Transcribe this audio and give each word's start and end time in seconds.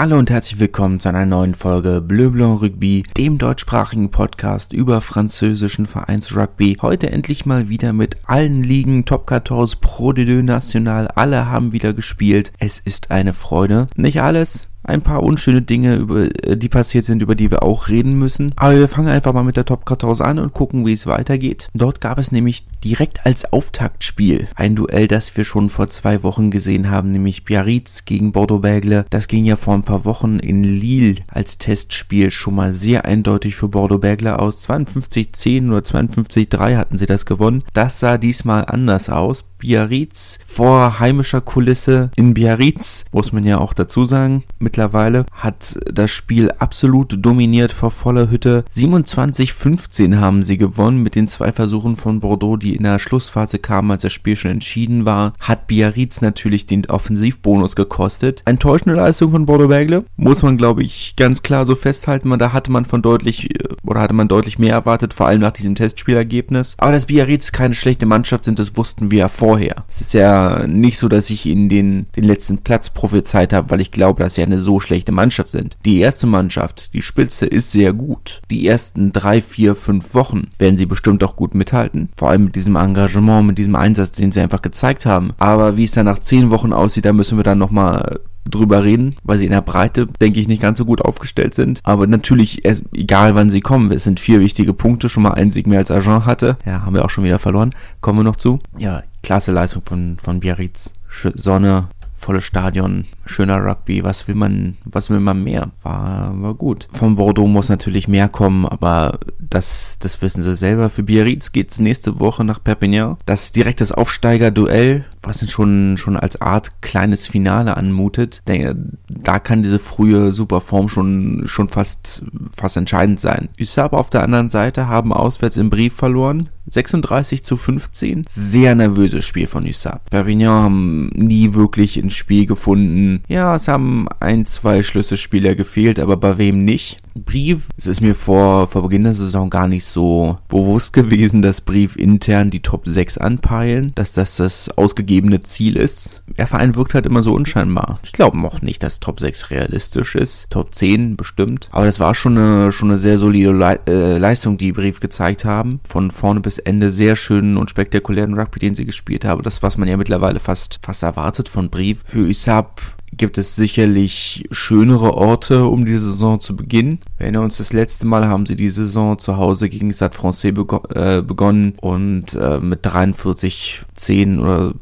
Hallo 0.00 0.16
und 0.16 0.30
herzlich 0.30 0.60
willkommen 0.60 1.00
zu 1.00 1.08
einer 1.08 1.26
neuen 1.26 1.56
Folge 1.56 2.00
Bleu 2.00 2.30
Blanc 2.30 2.62
Rugby, 2.62 3.02
dem 3.16 3.36
deutschsprachigen 3.36 4.12
Podcast 4.12 4.72
über 4.72 5.00
französischen 5.00 5.86
Vereinsrugby. 5.86 6.76
Heute 6.80 7.10
endlich 7.10 7.46
mal 7.46 7.68
wieder 7.68 7.92
mit 7.92 8.16
allen 8.24 8.62
Ligen, 8.62 9.06
Top 9.06 9.28
14, 9.28 9.80
Pro 9.80 10.12
de 10.12 10.24
Deux 10.24 10.44
National, 10.44 11.08
alle 11.08 11.46
haben 11.46 11.72
wieder 11.72 11.94
gespielt. 11.94 12.52
Es 12.60 12.78
ist 12.78 13.10
eine 13.10 13.32
Freude. 13.32 13.88
Nicht 13.96 14.22
alles, 14.22 14.67
ein 14.88 15.02
paar 15.02 15.22
unschöne 15.22 15.62
Dinge, 15.62 15.96
über, 15.96 16.24
äh, 16.44 16.56
die 16.56 16.68
passiert 16.68 17.04
sind, 17.04 17.22
über 17.22 17.34
die 17.34 17.50
wir 17.50 17.62
auch 17.62 17.88
reden 17.88 18.18
müssen. 18.18 18.52
Aber 18.56 18.76
wir 18.76 18.88
fangen 18.88 19.08
einfach 19.08 19.32
mal 19.32 19.44
mit 19.44 19.56
der 19.56 19.64
Top 19.64 19.88
14 19.88 20.24
an 20.24 20.38
und 20.38 20.54
gucken, 20.54 20.86
wie 20.86 20.92
es 20.92 21.06
weitergeht. 21.06 21.68
Dort 21.74 22.00
gab 22.00 22.18
es 22.18 22.32
nämlich 22.32 22.66
direkt 22.84 23.26
als 23.26 23.52
Auftaktspiel 23.52 24.48
ein 24.54 24.76
Duell, 24.76 25.08
das 25.08 25.36
wir 25.36 25.44
schon 25.44 25.70
vor 25.70 25.88
zwei 25.88 26.22
Wochen 26.22 26.50
gesehen 26.50 26.90
haben, 26.90 27.12
nämlich 27.12 27.44
Biarritz 27.44 28.04
gegen 28.04 28.32
Bordeaux-Bègle. 28.32 29.04
Das 29.10 29.28
ging 29.28 29.44
ja 29.44 29.56
vor 29.56 29.74
ein 29.74 29.82
paar 29.82 30.04
Wochen 30.04 30.38
in 30.38 30.64
Lille 30.64 31.16
als 31.28 31.58
Testspiel 31.58 32.30
schon 32.30 32.54
mal 32.54 32.72
sehr 32.72 33.04
eindeutig 33.04 33.56
für 33.56 33.68
Bordeaux-Bègle 33.68 34.36
aus. 34.36 34.68
52-10 34.68 35.68
oder 35.68 35.80
52-3 35.80 36.76
hatten 36.76 36.98
sie 36.98 37.06
das 37.06 37.26
gewonnen. 37.26 37.64
Das 37.72 38.00
sah 38.00 38.18
diesmal 38.18 38.64
anders 38.64 39.08
aus. 39.08 39.44
Biarritz 39.58 40.38
vor 40.46 41.00
heimischer 41.00 41.40
Kulisse 41.40 42.10
in 42.16 42.34
Biarritz, 42.34 43.04
muss 43.12 43.32
man 43.32 43.44
ja 43.44 43.58
auch 43.58 43.72
dazu 43.72 44.04
sagen. 44.04 44.44
Mittlerweile 44.58 45.26
hat 45.32 45.78
das 45.92 46.10
Spiel 46.10 46.50
absolut 46.52 47.16
dominiert 47.24 47.72
vor 47.72 47.90
voller 47.90 48.30
Hütte. 48.30 48.64
27-15 48.74 50.16
haben 50.16 50.42
sie 50.42 50.58
gewonnen 50.58 51.02
mit 51.02 51.14
den 51.14 51.28
zwei 51.28 51.52
Versuchen 51.52 51.96
von 51.96 52.20
Bordeaux, 52.20 52.56
die 52.56 52.76
in 52.76 52.84
der 52.84 52.98
Schlussphase 52.98 53.58
kamen, 53.58 53.90
als 53.90 54.02
das 54.02 54.12
Spiel 54.12 54.36
schon 54.36 54.52
entschieden 54.52 55.04
war. 55.04 55.32
Hat 55.40 55.66
Biarritz 55.66 56.20
natürlich 56.20 56.66
den 56.66 56.86
Offensivbonus 56.86 57.76
gekostet. 57.76 58.42
Enttäuschende 58.44 58.94
Leistung 58.94 59.32
von 59.32 59.46
Bordeaux-Bègle, 59.46 60.04
muss 60.16 60.42
man 60.42 60.56
glaube 60.56 60.82
ich 60.82 61.14
ganz 61.16 61.42
klar 61.42 61.66
so 61.66 61.74
festhalten. 61.74 62.38
Da 62.38 62.52
hatte 62.52 62.70
man 62.70 62.84
von 62.84 63.02
deutlich 63.02 63.48
oder 63.84 64.00
hatte 64.00 64.14
man 64.14 64.28
deutlich 64.28 64.58
mehr 64.58 64.74
erwartet, 64.74 65.14
vor 65.14 65.26
allem 65.26 65.40
nach 65.40 65.50
diesem 65.50 65.74
Testspielergebnis. 65.74 66.76
Aber 66.78 66.92
dass 66.92 67.06
Biarritz 67.06 67.52
keine 67.52 67.74
schlechte 67.74 68.06
Mannschaft 68.06 68.44
sind, 68.44 68.58
das 68.58 68.76
wussten 68.76 69.10
wir 69.10 69.18
ja 69.18 69.28
vor 69.28 69.47
vorher. 69.48 69.76
Es 69.88 70.02
ist 70.02 70.12
ja 70.12 70.66
nicht 70.66 70.98
so, 70.98 71.08
dass 71.08 71.30
ich 71.30 71.46
ihnen 71.46 71.70
den, 71.70 72.04
den 72.16 72.24
letzten 72.24 72.58
Platz 72.58 72.90
prophezeit 72.90 73.54
habe, 73.54 73.70
weil 73.70 73.80
ich 73.80 73.92
glaube, 73.92 74.22
dass 74.22 74.34
sie 74.34 74.42
eine 74.42 74.58
so 74.58 74.78
schlechte 74.78 75.10
Mannschaft 75.10 75.52
sind. 75.52 75.78
Die 75.86 76.00
erste 76.00 76.26
Mannschaft, 76.26 76.90
die 76.92 77.00
Spitze, 77.00 77.46
ist 77.46 77.72
sehr 77.72 77.94
gut. 77.94 78.42
Die 78.50 78.66
ersten 78.66 79.10
drei, 79.10 79.40
vier, 79.40 79.74
fünf 79.74 80.12
Wochen 80.12 80.48
werden 80.58 80.76
sie 80.76 80.84
bestimmt 80.84 81.24
auch 81.24 81.34
gut 81.34 81.54
mithalten. 81.54 82.10
Vor 82.14 82.28
allem 82.28 82.44
mit 82.44 82.56
diesem 82.56 82.76
Engagement, 82.76 83.46
mit 83.46 83.56
diesem 83.56 83.74
Einsatz, 83.74 84.12
den 84.12 84.32
sie 84.32 84.40
einfach 84.42 84.60
gezeigt 84.60 85.06
haben. 85.06 85.32
Aber 85.38 85.78
wie 85.78 85.84
es 85.84 85.92
dann 85.92 86.04
nach 86.04 86.18
zehn 86.18 86.50
Wochen 86.50 86.74
aussieht, 86.74 87.06
da 87.06 87.14
müssen 87.14 87.38
wir 87.38 87.44
dann 87.44 87.56
nochmal 87.56 88.20
drüber 88.48 88.84
reden, 88.84 89.16
weil 89.22 89.38
sie 89.38 89.44
in 89.44 89.52
der 89.52 89.62
Breite, 89.62 90.06
denke 90.20 90.40
ich, 90.40 90.48
nicht 90.48 90.62
ganz 90.62 90.78
so 90.78 90.84
gut 90.84 91.02
aufgestellt 91.02 91.54
sind. 91.54 91.80
Aber 91.84 92.06
natürlich, 92.06 92.62
egal 92.94 93.34
wann 93.34 93.50
sie 93.50 93.60
kommen, 93.60 93.92
es 93.92 94.04
sind 94.04 94.20
vier 94.20 94.40
wichtige 94.40 94.72
Punkte, 94.72 95.08
schon 95.08 95.22
mal 95.22 95.32
ein 95.32 95.50
Sieg 95.50 95.66
mehr 95.66 95.78
als 95.78 95.90
Agent 95.90 96.26
hatte. 96.26 96.56
Ja, 96.64 96.82
haben 96.82 96.94
wir 96.94 97.04
auch 97.04 97.10
schon 97.10 97.24
wieder 97.24 97.38
verloren. 97.38 97.74
Kommen 98.00 98.20
wir 98.20 98.24
noch 98.24 98.36
zu. 98.36 98.58
Ja, 98.76 99.02
klasse 99.22 99.52
Leistung 99.52 99.82
von, 99.84 100.18
von 100.22 100.40
Biarritz. 100.40 100.92
Sonne, 101.34 101.88
volles 102.18 102.44
Stadion, 102.44 103.04
schöner 103.24 103.64
Rugby, 103.64 104.02
was 104.02 104.28
will 104.28 104.34
man, 104.34 104.76
was 104.84 105.08
will 105.08 105.20
man 105.20 105.42
mehr? 105.42 105.70
War, 105.82 106.32
war 106.42 106.54
gut. 106.54 106.88
Von 106.92 107.16
Bordeaux 107.16 107.46
muss 107.46 107.68
natürlich 107.68 108.08
mehr 108.08 108.28
kommen, 108.28 108.66
aber 108.66 109.20
das, 109.38 109.98
das 110.00 110.20
wissen 110.20 110.42
sie 110.42 110.54
selber. 110.54 110.90
Für 110.90 111.02
Biarritz 111.02 111.52
geht's 111.52 111.78
nächste 111.78 112.20
Woche 112.20 112.44
nach 112.44 112.62
Perpignan. 112.62 113.16
Das 113.24 113.44
ist 113.44 113.56
direkt 113.56 113.80
das 113.80 113.92
Aufsteiger-Duell, 113.92 115.04
was 115.22 115.48
schon, 115.50 115.96
schon 115.96 116.16
als 116.16 116.40
Art 116.40 116.82
kleines 116.82 117.26
Finale 117.26 117.76
anmutet. 117.76 118.42
Denke, 118.48 118.76
da 119.08 119.38
kann 119.38 119.62
diese 119.62 119.78
frühe 119.78 120.32
Superform 120.32 120.88
schon, 120.88 121.44
schon 121.46 121.68
fast, 121.68 122.22
fast 122.56 122.76
entscheidend 122.76 123.20
sein. 123.20 123.48
Usab 123.60 123.92
auf 123.92 124.10
der 124.10 124.22
anderen 124.22 124.48
Seite 124.48 124.88
haben 124.88 125.12
auswärts 125.12 125.56
im 125.56 125.70
Brief 125.70 125.94
verloren. 125.94 126.50
36 126.70 127.44
zu 127.44 127.56
15. 127.56 128.24
Sehr 128.28 128.74
nervöses 128.74 129.24
Spiel 129.24 129.46
von 129.46 129.66
Usab. 129.66 130.08
Perpignan 130.10 130.62
haben 130.62 131.06
nie 131.14 131.54
wirklich 131.54 131.96
ins 131.96 132.14
Spiel 132.14 132.46
gefunden. 132.46 133.22
Ja, 133.28 133.56
es 133.56 133.68
haben 133.68 134.06
ein, 134.20 134.46
zwei 134.46 134.82
Schlüsselspieler 134.82 135.54
gefehlt, 135.54 135.98
aber 135.98 136.16
bei 136.16 136.38
wem 136.38 136.64
nicht? 136.64 137.00
Brief. 137.14 137.68
Es 137.76 137.86
ist 137.86 138.00
mir 138.00 138.14
vor, 138.14 138.68
vor 138.68 138.82
Beginn 138.82 139.02
der 139.02 139.14
Saison 139.14 139.50
gar 139.50 139.66
nicht 139.66 139.84
so 139.84 140.38
bewusst 140.48 140.92
gewesen, 140.92 141.42
dass 141.42 141.60
Brief 141.60 141.96
intern 141.96 142.50
die 142.50 142.62
Top 142.62 142.86
6 142.86 143.18
anpeilen, 143.18 143.92
dass 143.96 144.12
das 144.12 144.36
das 144.36 144.68
ausgegebene 144.70 145.42
Ziel 145.42 145.76
ist. 145.76 146.22
Der 146.36 146.46
Verein 146.46 146.76
wirkt 146.76 146.94
halt 146.94 147.06
immer 147.06 147.22
so 147.22 147.32
unscheinbar. 147.32 147.98
Ich 148.04 148.12
glaube 148.12 148.38
auch 148.38 148.62
nicht, 148.62 148.82
dass 148.82 149.00
Top 149.00 149.20
6 149.20 149.50
realistisch 149.50 150.14
ist. 150.14 150.48
Top 150.50 150.74
10 150.74 151.16
bestimmt. 151.16 151.68
Aber 151.72 151.86
das 151.86 151.98
war 152.00 152.14
schon 152.14 152.38
eine, 152.38 152.72
schon 152.72 152.90
eine 152.90 152.98
sehr 152.98 153.18
solide 153.18 153.52
Le 153.52 153.80
äh, 153.86 154.18
Leistung, 154.18 154.58
die 154.58 154.72
Brief 154.72 155.00
gezeigt 155.00 155.44
haben. 155.44 155.80
Von 155.88 156.10
vorne 156.10 156.40
bis 156.40 156.57
Ende 156.60 156.90
sehr 156.90 157.16
schönen 157.16 157.56
und 157.56 157.70
spektakulären 157.70 158.38
Rugby, 158.38 158.58
den 158.58 158.74
sie 158.74 158.84
gespielt 158.84 159.24
haben. 159.24 159.42
Das, 159.42 159.62
was 159.62 159.76
man 159.76 159.88
ja 159.88 159.96
mittlerweile 159.96 160.40
fast, 160.40 160.78
fast 160.82 161.02
erwartet 161.02 161.48
von 161.48 161.70
Brief. 161.70 162.02
Für 162.06 162.26
Usab 162.26 162.80
gibt 163.12 163.38
es 163.38 163.56
sicherlich 163.56 164.44
schönere 164.50 165.14
Orte, 165.14 165.64
um 165.64 165.84
die 165.84 165.96
Saison 165.96 166.40
zu 166.40 166.56
beginnen. 166.56 167.00
Wir 167.16 167.24
erinnern 167.24 167.44
uns, 167.44 167.58
das 167.58 167.72
letzte 167.72 168.06
Mal 168.06 168.28
haben 168.28 168.46
sie 168.46 168.56
die 168.56 168.68
Saison 168.68 169.18
zu 169.18 169.36
Hause 169.36 169.68
gegen 169.68 169.92
Stade 169.92 170.16
Francais 170.16 170.52
begon 170.52 170.80
äh, 170.94 171.22
begonnen 171.22 171.74
und 171.80 172.34
äh, 172.34 172.58
mit 172.60 172.80
43, 172.82 173.82
10 173.94 174.38
oder 174.38 174.74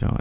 ja, 0.00 0.18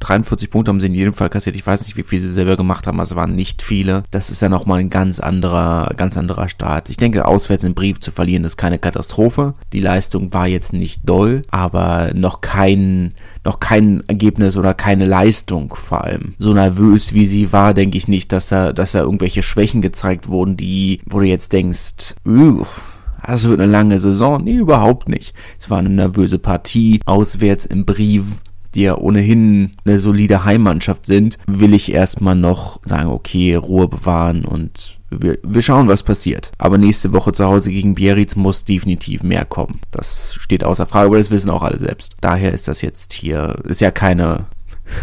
43 0.00 0.50
Punkte 0.50 0.70
haben 0.70 0.80
sie 0.80 0.88
in 0.88 0.94
jedem 0.94 1.14
Fall 1.14 1.30
kassiert. 1.30 1.56
Ich 1.56 1.66
weiß 1.66 1.84
nicht, 1.84 1.96
wie 1.96 2.02
viel 2.02 2.18
sie 2.18 2.32
selber 2.32 2.56
gemacht 2.56 2.86
haben, 2.86 2.98
aber 2.98 3.04
es 3.04 3.14
waren 3.14 3.34
nicht 3.34 3.62
viele. 3.62 4.02
Das 4.10 4.30
ist 4.30 4.42
ja 4.42 4.48
nochmal 4.48 4.80
ein 4.80 4.90
ganz 4.90 5.20
anderer, 5.20 5.90
ganz 5.96 6.16
anderer 6.16 6.48
Start. 6.48 6.90
Ich 6.90 6.96
denke, 6.96 7.26
auswärts 7.26 7.64
einen 7.64 7.74
Brief 7.74 8.00
zu 8.00 8.10
verlieren 8.10 8.44
ist 8.44 8.56
keine 8.56 8.78
Katastrophe. 8.78 9.54
Die 9.72 9.80
Leistung 9.80 10.32
war 10.34 10.48
jetzt 10.48 10.72
nicht 10.72 11.02
doll, 11.08 11.42
aber 11.50 12.12
noch 12.14 12.40
kein, 12.40 13.14
noch 13.44 13.60
kein 13.60 14.02
Ergebnis 14.08 14.56
oder 14.56 14.74
keine 14.74 15.06
Leistung 15.06 15.74
vor 15.74 16.02
allem. 16.04 16.34
So 16.38 16.52
nervös 16.52 17.14
wie 17.14 17.26
sie 17.26 17.52
war, 17.52 17.72
denke 17.72 17.96
ich 17.96 18.08
nicht, 18.08 18.32
dass 18.32 18.48
da, 18.48 18.72
dass 18.72 18.92
da 18.92 19.00
irgendwelche 19.00 19.42
Schwächen 19.42 19.82
gezeigt 19.82 20.28
wurden, 20.28 20.56
die, 20.56 21.00
wo 21.06 21.20
du 21.20 21.26
jetzt 21.26 21.52
denkst, 21.52 22.16
uff, 22.24 22.98
das 23.24 23.48
wird 23.48 23.60
eine 23.60 23.70
lange 23.70 23.98
Saison. 23.98 24.42
Nee, 24.42 24.56
überhaupt 24.56 25.08
nicht. 25.08 25.34
Es 25.58 25.70
war 25.70 25.78
eine 25.78 25.90
nervöse 25.90 26.38
Partie, 26.38 27.00
auswärts 27.06 27.64
im 27.64 27.84
Brief 27.84 28.24
die 28.74 28.82
ja 28.82 28.96
ohnehin 28.96 29.72
eine 29.84 29.98
solide 29.98 30.44
Heimmannschaft 30.44 31.06
sind, 31.06 31.38
will 31.46 31.74
ich 31.74 31.92
erstmal 31.92 32.36
noch 32.36 32.80
sagen, 32.84 33.10
okay, 33.10 33.54
Ruhe 33.54 33.88
bewahren 33.88 34.44
und 34.44 34.98
wir, 35.10 35.38
wir 35.42 35.62
schauen, 35.62 35.88
was 35.88 36.02
passiert. 36.02 36.52
Aber 36.58 36.78
nächste 36.78 37.12
Woche 37.12 37.32
zu 37.32 37.44
Hause 37.44 37.70
gegen 37.70 37.94
Biarritz 37.94 38.36
muss 38.36 38.64
definitiv 38.64 39.22
mehr 39.22 39.44
kommen. 39.44 39.80
Das 39.90 40.34
steht 40.34 40.64
außer 40.64 40.86
Frage, 40.86 41.08
aber 41.08 41.18
das 41.18 41.30
wissen 41.30 41.50
auch 41.50 41.62
alle 41.62 41.78
selbst. 41.78 42.14
Daher 42.20 42.52
ist 42.52 42.68
das 42.68 42.80
jetzt 42.80 43.12
hier, 43.12 43.56
ist 43.64 43.80
ja 43.80 43.90
keine, 43.90 44.46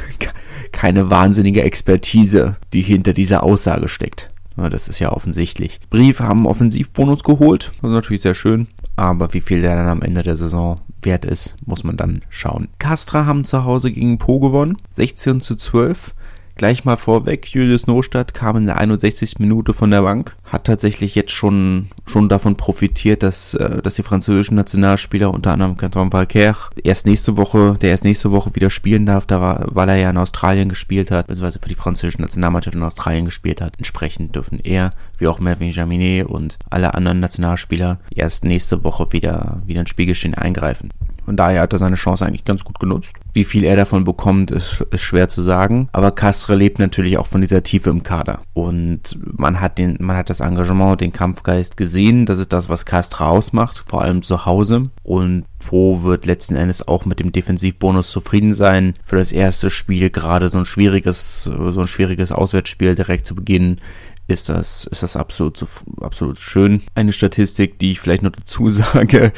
keine 0.72 1.10
wahnsinnige 1.10 1.62
Expertise, 1.62 2.58
die 2.74 2.82
hinter 2.82 3.14
dieser 3.14 3.44
Aussage 3.44 3.88
steckt. 3.88 4.30
Das 4.56 4.90
ist 4.90 5.00
ja 5.00 5.14
offensichtlich. 5.14 5.80
Brief 5.90 6.20
haben 6.20 6.46
Offensivbonus 6.46 7.24
geholt. 7.24 7.72
Das 7.82 7.90
ist 7.90 7.96
natürlich 7.96 8.22
sehr 8.22 8.36
schön. 8.36 8.68
Aber 9.00 9.34
wie 9.34 9.40
viel 9.40 9.62
der 9.62 9.78
dann 9.78 9.88
am 9.88 10.02
Ende 10.02 10.24
der 10.24 10.36
Saison 10.36 10.82
wert 11.02 11.24
ist, 11.24 11.56
muss 11.66 11.86
man 11.86 11.96
dann 11.96 12.22
schauen. 12.28 12.68
Castra 12.80 13.26
haben 13.26 13.46
zu 13.46 13.64
Hause 13.64 13.94
gegen 13.94 14.18
Po 14.18 14.42
gewonnen. 14.42 14.76
16 14.92 15.40
zu 15.40 15.56
12. 15.56 16.14
Gleich 16.56 16.84
mal 16.84 16.98
vorweg, 16.98 17.48
Julius 17.48 17.88
Nostadt 17.88 18.34
kam 18.34 18.58
in 18.58 18.66
der 18.66 18.78
61. 18.78 19.40
Minute 19.40 19.74
von 19.74 19.90
der 19.90 20.02
Bank, 20.02 20.36
hat 20.52 20.66
tatsächlich 20.66 21.16
jetzt 21.16 21.32
schon, 21.32 21.90
schon 22.06 22.28
davon 22.30 22.56
profitiert, 22.56 23.24
dass, 23.24 23.54
äh, 23.54 23.82
dass 23.82 23.96
die 23.96 24.04
französischen 24.04 24.56
Nationalspieler, 24.56 25.34
unter 25.34 25.52
anderem 25.52 25.78
Canton 25.78 26.12
Valcaire, 26.12 26.58
erst 26.84 27.06
nächste 27.06 27.38
Woche, 27.38 27.78
der 27.82 27.92
erst 27.92 28.04
nächste 28.04 28.32
Woche 28.32 28.54
wieder 28.56 28.70
spielen 28.70 29.06
darf, 29.06 29.26
da 29.26 29.42
war, 29.42 29.66
weil 29.70 29.90
er 29.90 29.98
ja 29.98 30.10
in 30.10 30.18
Australien 30.18 30.70
gespielt 30.70 31.12
hat, 31.12 31.28
beziehungsweise 31.28 31.60
für 31.60 31.70
die 31.70 31.76
französische 31.76 32.22
Nationalmannschaft 32.22 32.76
in 32.76 32.84
Australien 32.84 33.26
gespielt 33.26 33.62
hat. 33.62 33.76
Entsprechend 33.78 34.36
dürfen 34.36 34.60
er, 34.60 34.90
wie 35.18 35.28
auch 35.28 35.40
Mervyn 35.40 35.72
Jaminet 35.72 36.28
und 36.28 36.58
alle 36.70 36.94
anderen 36.96 37.20
Nationalspieler 37.20 38.00
erst 38.14 38.44
nächste 38.44 38.84
Woche 38.84 39.14
wieder, 39.14 39.62
wieder 39.66 39.82
ins 39.82 39.90
Spielgeschehen 39.90 40.34
eingreifen. 40.34 40.90
Von 41.30 41.38
daher 41.38 41.62
hat 41.62 41.74
er 41.74 41.78
seine 41.78 41.96
Chance 41.96 42.26
eigentlich 42.26 42.44
ganz 42.44 42.64
gut 42.64 42.80
genutzt. 42.80 43.14
Wie 43.34 43.44
viel 43.44 43.64
er 43.64 43.76
davon 43.76 44.04
bekommt, 44.04 44.50
ist, 44.50 44.84
ist 44.90 45.02
schwer 45.02 45.30
zu 45.30 45.44
sagen. 45.44 45.88
Aber 45.92 46.10
Castre 46.10 46.56
lebt 46.56 46.80
natürlich 46.80 47.20
auch 47.20 47.28
von 47.28 47.42
dieser 47.42 47.62
Tiefe 47.62 47.92
im 47.92 48.02
Kader. 48.02 48.40
Und 48.56 49.16
man 49.38 49.62
hat 49.62 49.78
den, 49.78 49.96
man 50.00 50.18
hat 50.18 50.32
das 50.32 50.39
Engagement, 50.42 51.02
den 51.02 51.12
Kampfgeist 51.12 51.78
gesehen. 51.78 52.26
Das 52.26 52.40
ist 52.40 52.54
das, 52.54 52.70
was 52.70 52.86
Castre 52.86 53.26
ausmacht, 53.26 53.84
vor 53.88 54.02
allem 54.02 54.24
zu 54.24 54.46
Hause. 54.46 54.84
Und 55.04 55.46
Po 55.60 56.04
wird 56.04 56.26
letzten 56.26 56.56
Endes 56.56 56.88
auch 56.88 57.06
mit 57.06 57.20
dem 57.20 57.32
Defensivbonus 57.32 58.10
zufrieden 58.12 58.54
sein. 58.54 58.94
Für 59.04 59.18
das 59.18 59.32
erste 59.32 59.70
Spiel 59.70 60.10
gerade 60.10 60.50
so 60.50 60.58
ein 60.58 60.66
schwieriges, 60.66 61.44
so 61.44 61.82
ein 61.82 61.88
schwieriges 61.88 62.32
Auswärtsspiel 62.32 62.96
direkt 62.96 63.26
zu 63.26 63.36
Beginn 63.36 63.78
ist 64.30 64.48
das, 64.48 64.86
ist 64.86 65.04
das 65.04 65.16
absolut, 65.16 65.66
absolut 66.02 66.40
schön. 66.40 66.84
Eine 66.96 67.12
Statistik, 67.12 67.80
die 67.80 67.92
ich 67.92 68.00
vielleicht 68.00 68.22
noch 68.22 68.32
dazu 68.32 68.70
sage, 68.70 69.34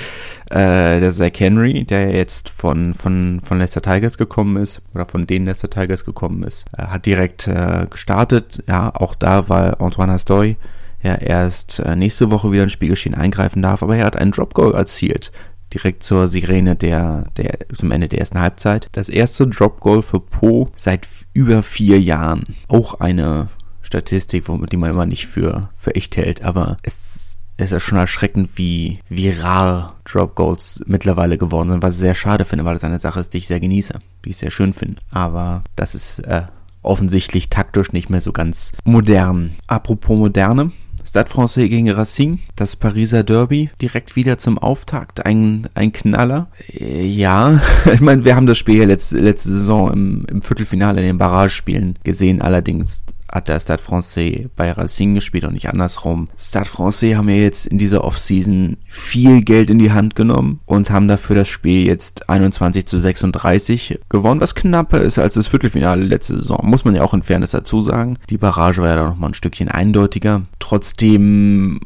äh, 0.49 0.99
der 0.99 1.11
Zach 1.11 1.31
Henry, 1.37 1.85
der 1.85 2.11
jetzt 2.11 2.49
von, 2.49 2.93
von, 2.93 3.41
von 3.43 3.57
Leicester 3.57 3.81
Tigers 3.81 4.17
gekommen 4.17 4.57
ist, 4.57 4.81
oder 4.93 5.05
von 5.05 5.25
den 5.25 5.45
Leicester 5.45 5.69
Tigers 5.69 6.05
gekommen 6.05 6.43
ist, 6.43 6.65
äh, 6.77 6.83
hat 6.83 7.05
direkt 7.05 7.47
äh, 7.47 7.87
gestartet. 7.89 8.63
Ja, 8.67 8.93
auch 8.93 9.15
da 9.15 9.49
war 9.49 9.81
Antoine 9.81 10.13
Astoy 10.13 10.57
ja 11.03 11.15
erst 11.15 11.79
äh, 11.79 11.95
nächste 11.95 12.31
Woche 12.31 12.51
wieder 12.51 12.63
ins 12.63 12.71
Spielgeschehen 12.71 13.15
eingreifen 13.15 13.61
darf, 13.61 13.83
aber 13.83 13.97
er 13.97 14.05
hat 14.05 14.15
einen 14.15 14.31
Drop 14.31 14.53
Goal 14.53 14.73
erzielt 14.73 15.31
direkt 15.73 16.03
zur 16.03 16.27
Sirene 16.27 16.75
der, 16.75 17.25
der, 17.37 17.59
zum 17.73 17.91
Ende 17.91 18.07
der 18.07 18.19
ersten 18.19 18.39
Halbzeit. 18.39 18.89
Das 18.91 19.09
erste 19.09 19.47
Drop 19.47 19.79
Goal 19.79 20.01
für 20.01 20.19
Po 20.19 20.69
seit 20.75 21.07
über 21.33 21.63
vier 21.63 22.01
Jahren. 22.01 22.43
Auch 22.67 22.99
eine 22.99 23.49
Statistik, 23.81 24.45
die 24.69 24.77
man 24.77 24.91
immer 24.91 25.05
nicht 25.05 25.27
für, 25.27 25.69
für 25.77 25.95
echt 25.95 26.17
hält, 26.17 26.43
aber 26.43 26.77
es, 26.83 27.39
es 27.57 27.71
ist 27.71 27.83
schon 27.83 27.97
erschreckend, 27.97 28.51
wie, 28.55 28.99
wie 29.09 29.29
rar 29.29 29.95
Drop 30.05 30.35
Goals 30.35 30.81
mittlerweile 30.85 31.37
geworden 31.37 31.69
sind, 31.69 31.83
was 31.83 31.95
ich 31.95 32.01
sehr 32.01 32.15
schade 32.15 32.45
finde, 32.45 32.65
weil 32.65 32.73
das 32.73 32.83
eine 32.83 32.99
Sache 32.99 33.19
ist, 33.19 33.33
die 33.33 33.39
ich 33.39 33.47
sehr 33.47 33.59
genieße, 33.59 33.99
die 34.25 34.29
ich 34.29 34.37
sehr 34.37 34.51
schön 34.51 34.73
finde. 34.73 35.01
Aber 35.11 35.63
das 35.75 35.95
ist 35.95 36.19
äh, 36.19 36.43
offensichtlich 36.81 37.49
taktisch 37.49 37.91
nicht 37.91 38.09
mehr 38.09 38.21
so 38.21 38.31
ganz 38.31 38.71
modern. 38.83 39.55
Apropos 39.67 40.17
moderne, 40.17 40.71
Stade 41.05 41.29
Francais 41.29 41.67
gegen 41.67 41.89
Racing, 41.89 42.39
das 42.55 42.75
Pariser 42.75 43.23
Derby, 43.23 43.69
direkt 43.81 44.15
wieder 44.15 44.37
zum 44.37 44.57
Auftakt, 44.57 45.25
ein, 45.25 45.67
ein 45.73 45.91
Knaller. 45.91 46.47
Äh, 46.73 47.05
ja, 47.05 47.61
ich 47.93 48.01
meine, 48.01 48.25
wir 48.25 48.35
haben 48.35 48.47
das 48.47 48.57
Spiel 48.57 48.79
ja 48.79 48.85
letzte, 48.85 49.17
letzte 49.19 49.49
Saison 49.49 49.91
im, 49.91 50.25
im 50.29 50.41
Viertelfinale 50.41 51.01
in 51.01 51.07
den 51.07 51.17
Barragespielen 51.17 51.97
gesehen, 52.03 52.41
allerdings 52.41 53.03
hat 53.31 53.47
der 53.47 53.59
Stade 53.59 53.81
Francais 53.81 54.49
bei 54.55 54.71
Racing 54.71 55.15
gespielt 55.15 55.45
und 55.45 55.53
nicht 55.53 55.69
andersrum. 55.69 56.27
Stade 56.37 56.65
Francais 56.65 57.15
haben 57.15 57.29
ja 57.29 57.35
jetzt 57.35 57.65
in 57.65 57.77
dieser 57.77 58.03
Offseason 58.03 58.77
viel 58.87 59.41
Geld 59.41 59.69
in 59.69 59.79
die 59.79 59.91
Hand 59.91 60.15
genommen 60.15 60.59
und 60.65 60.89
haben 60.89 61.07
dafür 61.07 61.35
das 61.35 61.47
Spiel 61.47 61.87
jetzt 61.87 62.29
21 62.29 62.85
zu 62.85 62.99
36 62.99 63.99
gewonnen, 64.09 64.41
was 64.41 64.55
knapper 64.55 65.01
ist 65.01 65.17
als 65.19 65.35
das 65.35 65.47
Viertelfinale 65.47 66.03
letzte 66.03 66.35
Saison. 66.35 66.59
Muss 66.63 66.85
man 66.85 66.95
ja 66.95 67.03
auch 67.03 67.13
in 67.13 67.23
Fairness 67.23 67.51
dazu 67.51 67.81
sagen. 67.81 68.17
Die 68.29 68.37
Barrage 68.37 68.81
war 68.81 68.89
ja 68.89 68.95
da 68.97 69.03
nochmal 69.03 69.31
ein 69.31 69.35
Stückchen 69.35 69.69
eindeutiger. 69.69 70.43
Trotzdem, 70.59 71.79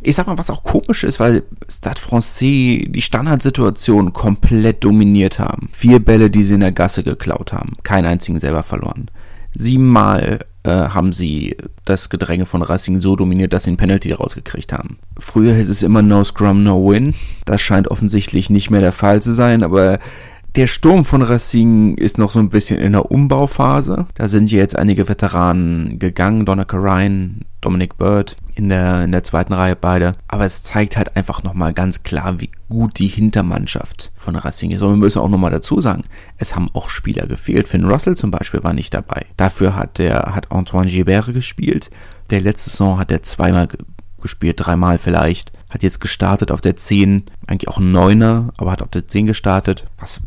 ich 0.00 0.16
sag 0.16 0.26
mal, 0.26 0.38
was 0.38 0.50
auch 0.50 0.62
komisch 0.62 1.04
ist, 1.04 1.18
weil 1.18 1.42
Stade 1.68 2.00
Francais 2.00 2.86
die 2.88 3.02
Standardsituation 3.02 4.12
komplett 4.12 4.84
dominiert 4.84 5.38
haben. 5.38 5.68
Vier 5.72 5.98
Bälle, 5.98 6.30
die 6.30 6.44
sie 6.44 6.54
in 6.54 6.60
der 6.60 6.72
Gasse 6.72 7.02
geklaut 7.02 7.52
haben. 7.52 7.72
Keinen 7.82 8.06
einzigen 8.06 8.38
selber 8.38 8.62
verloren. 8.62 9.10
Siebenmal 9.54 10.40
äh, 10.64 10.70
haben 10.70 11.12
sie 11.12 11.56
das 11.84 12.08
Gedränge 12.08 12.46
von 12.46 12.62
Racing 12.62 13.00
so 13.00 13.16
dominiert, 13.16 13.52
dass 13.52 13.64
sie 13.64 13.72
ein 13.72 13.76
Penalty 13.76 14.12
rausgekriegt 14.12 14.72
haben. 14.72 14.98
Früher 15.18 15.54
hieß 15.54 15.68
es 15.68 15.82
immer 15.82 16.02
No 16.02 16.24
Scrum, 16.24 16.62
No 16.62 16.88
Win. 16.88 17.14
Das 17.44 17.60
scheint 17.60 17.88
offensichtlich 17.88 18.50
nicht 18.50 18.70
mehr 18.70 18.80
der 18.80 18.92
Fall 18.92 19.22
zu 19.22 19.32
sein, 19.32 19.62
aber 19.62 19.98
der 20.54 20.66
Sturm 20.66 21.04
von 21.04 21.22
Racing 21.22 21.94
ist 21.96 22.18
noch 22.18 22.30
so 22.30 22.38
ein 22.38 22.50
bisschen 22.50 22.78
in 22.78 22.92
der 22.92 23.10
Umbauphase. 23.10 24.06
Da 24.14 24.28
sind 24.28 24.50
jetzt 24.50 24.78
einige 24.78 25.08
Veteranen 25.08 25.98
gegangen, 25.98 26.44
Donica 26.44 26.76
Ryan, 26.76 27.46
Dominic 27.62 27.96
Bird 27.96 28.36
in 28.54 28.68
der, 28.68 29.04
in 29.04 29.12
der 29.12 29.24
zweiten 29.24 29.54
Reihe 29.54 29.76
beide. 29.76 30.12
Aber 30.28 30.44
es 30.44 30.62
zeigt 30.62 30.98
halt 30.98 31.16
einfach 31.16 31.42
nochmal 31.42 31.72
ganz 31.72 32.02
klar, 32.02 32.38
wie 32.38 32.50
gut 32.68 32.98
die 32.98 33.06
Hintermannschaft 33.06 34.12
von 34.14 34.36
Racing 34.36 34.72
ist. 34.72 34.82
Und 34.82 34.90
wir 34.90 34.96
müssen 34.96 35.20
auch 35.20 35.30
nochmal 35.30 35.50
dazu 35.50 35.80
sagen, 35.80 36.04
es 36.36 36.54
haben 36.54 36.68
auch 36.74 36.90
Spieler 36.90 37.26
gefehlt. 37.26 37.66
Finn 37.66 37.86
Russell 37.86 38.16
zum 38.16 38.30
Beispiel 38.30 38.62
war 38.62 38.74
nicht 38.74 38.92
dabei. 38.92 39.24
Dafür 39.38 39.74
hat 39.74 39.96
der, 39.96 40.34
hat 40.34 40.52
Antoine 40.52 40.90
Gilbert 40.90 41.32
gespielt. 41.32 41.90
Der 42.28 42.40
letzte 42.42 42.70
Saison 42.70 42.98
hat 42.98 43.10
er 43.10 43.22
zweimal 43.22 43.68
gespielt, 44.22 44.56
dreimal 44.58 44.98
vielleicht. 44.98 45.52
Hat 45.70 45.82
jetzt 45.82 46.00
gestartet 46.00 46.50
auf 46.50 46.60
der 46.60 46.76
10, 46.76 47.24
eigentlich 47.46 47.68
auch 47.68 47.78
ein 47.78 47.92
Neuner, 47.92 48.52
aber 48.56 48.72
hat 48.72 48.82
auf 48.82 48.90
der 48.90 49.08
10 49.08 49.26
gestartet. 49.26 49.84
Was 49.98 50.20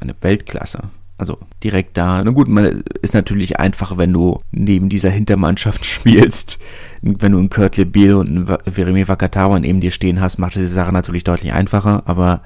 eine 0.00 0.14
Weltklasse. 0.20 0.84
Also 1.18 1.38
direkt 1.64 1.96
da. 1.96 2.22
Na 2.22 2.30
gut, 2.30 2.46
man 2.48 2.82
ist 3.00 3.14
natürlich 3.14 3.58
einfach, 3.58 3.96
wenn 3.96 4.12
du 4.12 4.40
neben 4.50 4.88
dieser 4.88 5.10
Hintermannschaft 5.10 5.84
spielst. 5.86 6.58
Wenn 7.00 7.32
du 7.32 7.38
einen 7.38 7.50
Kurt 7.50 7.76
Lebiel 7.76 8.14
und 8.14 8.28
einen 8.28 8.46
Veremi 8.46 9.08
Vakatawa 9.08 9.58
neben 9.58 9.80
dir 9.80 9.90
stehen 9.90 10.20
hast, 10.20 10.38
macht 10.38 10.56
diese 10.56 10.66
Sache 10.68 10.92
natürlich 10.92 11.24
deutlich 11.24 11.52
einfacher. 11.52 12.02
Aber 12.06 12.42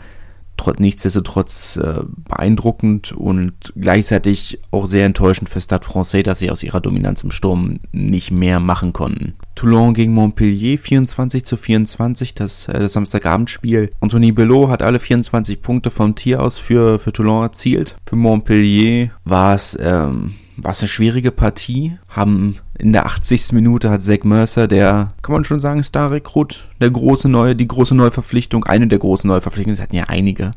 nichtsdestotrotz 0.79 1.77
äh, 1.77 2.03
beeindruckend 2.29 3.12
und 3.12 3.53
gleichzeitig 3.77 4.61
auch 4.71 4.87
sehr 4.87 5.07
enttäuschend 5.07 5.49
für 5.49 5.61
Stade 5.61 5.85
Francais, 5.85 6.23
dass 6.23 6.39
sie 6.39 6.51
aus 6.51 6.62
ihrer 6.62 6.81
Dominanz 6.81 7.23
im 7.23 7.31
Sturm 7.31 7.81
nicht 7.93 8.31
mehr 8.31 8.61
machen 8.61 8.93
konnten. 8.93 9.35
Toulon 9.55 9.95
gegen 9.95 10.15
Montpellier 10.15 10.79
24 10.79 11.45
zu 11.45 11.57
24, 11.57 12.35
das, 12.35 12.69
äh, 12.69 12.79
das 12.79 12.93
Samstagabendspiel. 12.93 13.91
Anthony 14.01 14.33
Belot 14.33 14.71
hat 14.71 14.83
alle 14.83 14.99
24 14.99 15.62
Punkte 15.62 15.91
vom 15.91 16.15
Tier 16.15 16.43
aus 16.43 16.59
für, 16.59 16.99
für 16.99 17.13
Toulon 17.13 17.43
erzielt. 17.43 17.97
Für 18.06 18.17
Montpellier 18.17 19.11
war 19.25 19.55
es 19.55 19.79
ähm, 19.81 20.35
war 20.62 20.73
es 20.73 20.81
eine 20.81 20.89
schwierige 20.89 21.31
Partie. 21.31 21.99
Haben 22.09 22.57
in 22.79 22.93
der 22.93 23.07
80. 23.07 23.53
Minute 23.53 23.91
hat 23.91 24.03
Zach 24.03 24.25
Mercer, 24.25 24.69
der, 24.69 25.12
kann 25.23 25.33
man 25.33 25.45
schon 25.45 25.61
sagen, 25.61 25.83
Star-Rekrut, 25.83 26.69
der 26.81 26.91
große 26.91 27.29
neue, 27.29 27.57
die 27.57 27.69
große 27.69 27.95
Neuverpflichtung, 27.95 28.65
eine 28.65 28.87
der 28.87 28.99
großen 28.99 29.29
Neuverpflichtungen, 29.29 29.75
es 29.75 29.81
hatten 29.81 29.97
ja 29.97 30.05
einige 30.05 30.51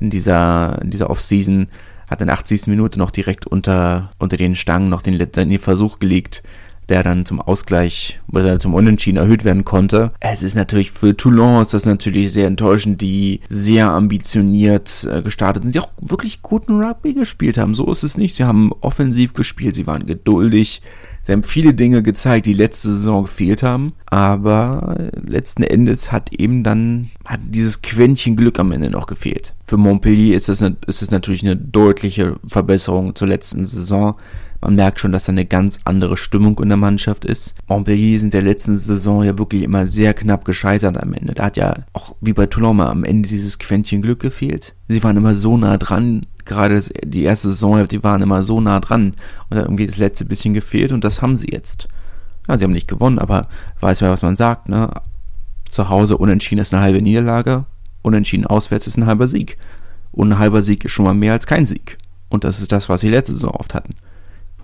in 0.00 0.10
dieser, 0.10 0.80
in 0.82 0.90
dieser 0.90 1.10
Offseason, 1.10 1.68
hat 2.08 2.20
in 2.20 2.26
der 2.26 2.36
80. 2.36 2.66
Minute 2.66 2.98
noch 2.98 3.10
direkt 3.10 3.46
unter, 3.46 4.10
unter 4.18 4.36
den 4.36 4.54
Stangen 4.54 4.88
noch 4.88 5.02
den, 5.02 5.18
den 5.18 5.58
Versuch 5.58 5.98
gelegt, 5.98 6.42
der 6.88 7.02
dann 7.02 7.24
zum 7.24 7.40
Ausgleich 7.40 8.20
oder 8.32 8.58
zum 8.58 8.74
Unentschieden 8.74 9.18
erhöht 9.18 9.44
werden 9.44 9.64
konnte. 9.64 10.12
Es 10.20 10.42
ist 10.42 10.54
natürlich 10.54 10.90
für 10.90 11.16
Toulon 11.16 11.62
ist 11.62 11.74
das 11.74 11.86
natürlich 11.86 12.32
sehr 12.32 12.46
enttäuschend, 12.46 13.00
die 13.00 13.40
sehr 13.48 13.90
ambitioniert 13.90 15.06
äh, 15.10 15.22
gestartet 15.22 15.62
sind, 15.62 15.74
die 15.74 15.80
auch 15.80 15.92
wirklich 16.00 16.42
guten 16.42 16.80
Rugby 16.82 17.14
gespielt 17.14 17.58
haben. 17.58 17.74
So 17.74 17.90
ist 17.90 18.02
es 18.02 18.16
nicht. 18.16 18.36
Sie 18.36 18.44
haben 18.44 18.72
offensiv 18.80 19.32
gespielt, 19.32 19.74
sie 19.74 19.86
waren 19.86 20.06
geduldig. 20.06 20.82
Sie 21.24 21.32
haben 21.32 21.42
viele 21.42 21.72
Dinge 21.72 22.02
gezeigt, 22.02 22.44
die 22.44 22.52
letzte 22.52 22.90
Saison 22.90 23.22
gefehlt 23.22 23.62
haben, 23.62 23.94
aber 24.04 25.08
letzten 25.26 25.62
Endes 25.62 26.12
hat 26.12 26.30
eben 26.34 26.62
dann 26.62 27.08
hat 27.24 27.40
dieses 27.48 27.80
Quäntchen 27.80 28.36
Glück 28.36 28.58
am 28.58 28.72
Ende 28.72 28.90
noch 28.90 29.06
gefehlt. 29.06 29.54
Für 29.64 29.78
Montpellier 29.78 30.36
ist 30.36 30.50
es, 30.50 30.62
ist 30.86 31.10
natürlich 31.10 31.42
eine 31.42 31.56
deutliche 31.56 32.36
Verbesserung 32.46 33.14
zur 33.14 33.28
letzten 33.28 33.64
Saison. 33.64 34.16
Man 34.64 34.76
merkt 34.76 34.98
schon, 34.98 35.12
dass 35.12 35.26
da 35.26 35.32
eine 35.32 35.44
ganz 35.44 35.78
andere 35.84 36.16
Stimmung 36.16 36.58
in 36.58 36.70
der 36.70 36.78
Mannschaft 36.78 37.26
ist. 37.26 37.54
Montpellier 37.66 38.18
sind 38.18 38.32
der 38.32 38.40
letzten 38.40 38.78
Saison 38.78 39.22
ja 39.22 39.36
wirklich 39.36 39.62
immer 39.62 39.86
sehr 39.86 40.14
knapp 40.14 40.46
gescheitert 40.46 40.96
am 40.96 41.12
Ende. 41.12 41.34
Da 41.34 41.44
hat 41.44 41.58
ja 41.58 41.74
auch 41.92 42.16
wie 42.22 42.32
bei 42.32 42.46
Toulon 42.46 42.80
am 42.80 43.04
Ende 43.04 43.28
dieses 43.28 43.58
Quäntchen 43.58 44.00
Glück 44.00 44.20
gefehlt. 44.20 44.74
Sie 44.88 45.04
waren 45.04 45.18
immer 45.18 45.34
so 45.34 45.58
nah 45.58 45.76
dran. 45.76 46.24
Gerade 46.46 46.80
die 47.04 47.24
erste 47.24 47.50
Saison, 47.50 47.86
die 47.86 48.02
waren 48.02 48.22
immer 48.22 48.42
so 48.42 48.58
nah 48.58 48.80
dran. 48.80 49.12
Und 49.50 49.56
da 49.58 49.60
irgendwie 49.60 49.86
das 49.86 49.98
letzte 49.98 50.24
bisschen 50.24 50.54
gefehlt 50.54 50.92
und 50.92 51.04
das 51.04 51.20
haben 51.20 51.36
sie 51.36 51.50
jetzt. 51.50 51.86
Ja, 52.48 52.56
sie 52.56 52.64
haben 52.64 52.72
nicht 52.72 52.88
gewonnen, 52.88 53.18
aber 53.18 53.46
weiß 53.80 54.00
wer, 54.00 54.10
was 54.12 54.22
man 54.22 54.34
sagt, 54.34 54.70
ne? 54.70 54.88
Zu 55.68 55.90
Hause 55.90 56.16
unentschieden 56.16 56.62
ist 56.62 56.72
eine 56.72 56.82
halbe 56.82 57.02
Niederlage, 57.02 57.66
unentschieden 58.00 58.46
auswärts 58.46 58.86
ist 58.86 58.96
ein 58.96 59.04
halber 59.04 59.28
Sieg. 59.28 59.58
Und 60.10 60.32
ein 60.32 60.38
halber 60.38 60.62
Sieg 60.62 60.86
ist 60.86 60.92
schon 60.92 61.04
mal 61.04 61.12
mehr 61.12 61.34
als 61.34 61.46
kein 61.46 61.66
Sieg. 61.66 61.98
Und 62.30 62.44
das 62.44 62.62
ist 62.62 62.72
das, 62.72 62.88
was 62.88 63.02
sie 63.02 63.10
letzte 63.10 63.32
Saison 63.32 63.50
oft 63.50 63.74
hatten. 63.74 63.94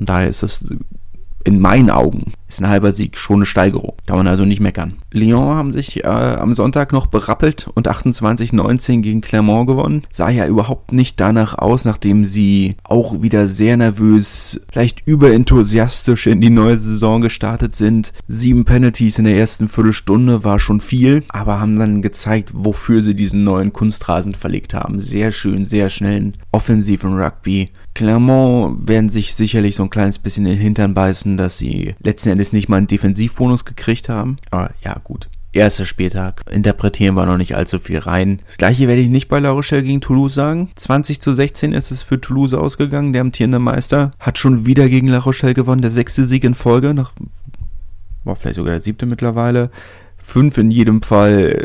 Von 0.01 0.07
daher 0.07 0.29
ist 0.29 0.43
es 0.43 0.67
in 1.45 1.61
meinen 1.61 1.91
Augen 1.91 2.33
ist 2.51 2.61
ein 2.61 2.69
halber 2.69 2.93
Sieg 2.93 3.17
schon 3.17 3.37
eine 3.37 3.47
Steigerung. 3.47 3.95
Kann 4.07 4.17
man 4.17 4.27
also 4.27 4.45
nicht 4.45 4.61
meckern. 4.61 4.95
Lyon 5.13 5.57
haben 5.57 5.73
sich 5.73 6.05
äh, 6.05 6.09
am 6.09 6.55
Sonntag 6.55 6.93
noch 6.93 7.07
berappelt 7.07 7.69
und 7.75 7.89
28-19 7.89 9.01
gegen 9.01 9.21
Clermont 9.21 9.69
gewonnen. 9.69 10.03
Sah 10.11 10.31
ja 10.31 10.47
überhaupt 10.47 10.93
nicht 10.93 11.21
danach 11.21 11.57
aus, 11.57 11.85
nachdem 11.85 12.25
sie 12.25 12.75
auch 12.83 13.23
wieder 13.23 13.47
sehr 13.47 13.77
nervös, 13.77 14.61
vielleicht 14.71 15.07
überenthusiastisch 15.07 16.27
in 16.27 16.41
die 16.41 16.51
neue 16.51 16.77
Saison 16.77 17.21
gestartet 17.21 17.75
sind. 17.75 18.13
Sieben 18.27 18.65
Penalties 18.65 19.19
in 19.19 19.27
der 19.27 19.37
ersten 19.37 19.69
Viertelstunde 19.69 20.43
war 20.43 20.59
schon 20.59 20.81
viel, 20.81 21.23
aber 21.29 21.61
haben 21.61 21.79
dann 21.79 22.03
gezeigt, 22.03 22.51
wofür 22.53 23.03
sie 23.03 23.15
diesen 23.15 23.45
neuen 23.45 23.73
Kunstrasen 23.73 24.35
verlegt 24.35 24.75
haben. 24.75 25.01
Sehr 25.01 25.31
schön, 25.31 25.65
sehr 25.65 25.89
schnellen 25.89 26.35
offensiven 26.51 27.15
Rugby. 27.15 27.69
Clermont 27.95 28.89
werden 28.89 29.09
sich 29.09 29.35
sicherlich 29.35 29.77
so 29.77 29.83
ein 29.83 29.91
kleines 29.91 30.19
bisschen 30.19 30.47
in 30.47 30.53
den 30.53 30.61
Hintern 30.61 30.95
beißen, 30.95 31.37
dass 31.37 31.59
sie 31.59 31.95
letzten 32.03 32.31
Endes 32.31 32.53
nicht 32.53 32.69
mal 32.69 32.77
einen 32.77 32.87
Defensivbonus 32.87 33.65
gekriegt 33.65 34.09
haben. 34.09 34.37
Aber 34.51 34.71
ja, 34.83 34.97
gut. 35.03 35.29
Erster 35.53 35.85
Spieltag. 35.85 36.43
Interpretieren 36.49 37.17
wir 37.17 37.27
noch 37.27 37.37
nicht 37.37 37.57
allzu 37.57 37.81
viel 37.81 37.99
rein. 37.99 38.41
Das 38.47 38.57
gleiche 38.57 38.87
werde 38.87 39.03
ich 39.03 39.09
nicht 39.09 39.29
bei 39.29 39.41
La 39.41 39.51
Rochelle 39.51 39.83
gegen 39.83 40.01
Toulouse 40.01 40.35
sagen. 40.35 40.71
20 40.77 41.21
zu 41.21 41.33
16 41.33 41.73
ist 41.73 41.91
es 41.91 42.03
für 42.03 42.21
Toulouse 42.21 42.55
ausgegangen. 42.55 43.13
Der 43.13 43.23
amtierende 43.23 43.59
Meister 43.59 44.13
hat 44.21 44.39
schon 44.39 44.65
wieder 44.65 44.89
gegen 44.89 45.09
La 45.09 45.19
Rochelle 45.19 45.55
gewonnen. 45.55 45.83
Der 45.83 45.91
sechste 45.91 46.25
Sieg 46.25 46.45
in 46.45 46.55
Folge. 46.55 46.95
Nach, 46.95 47.11
war 48.23 48.37
vielleicht 48.37 48.57
sogar 48.57 48.75
der 48.75 48.81
siebte 48.81 49.07
mittlerweile. 49.07 49.71
Fünf 50.19 50.57
in 50.57 50.71
jedem 50.71 51.03
Fall 51.03 51.65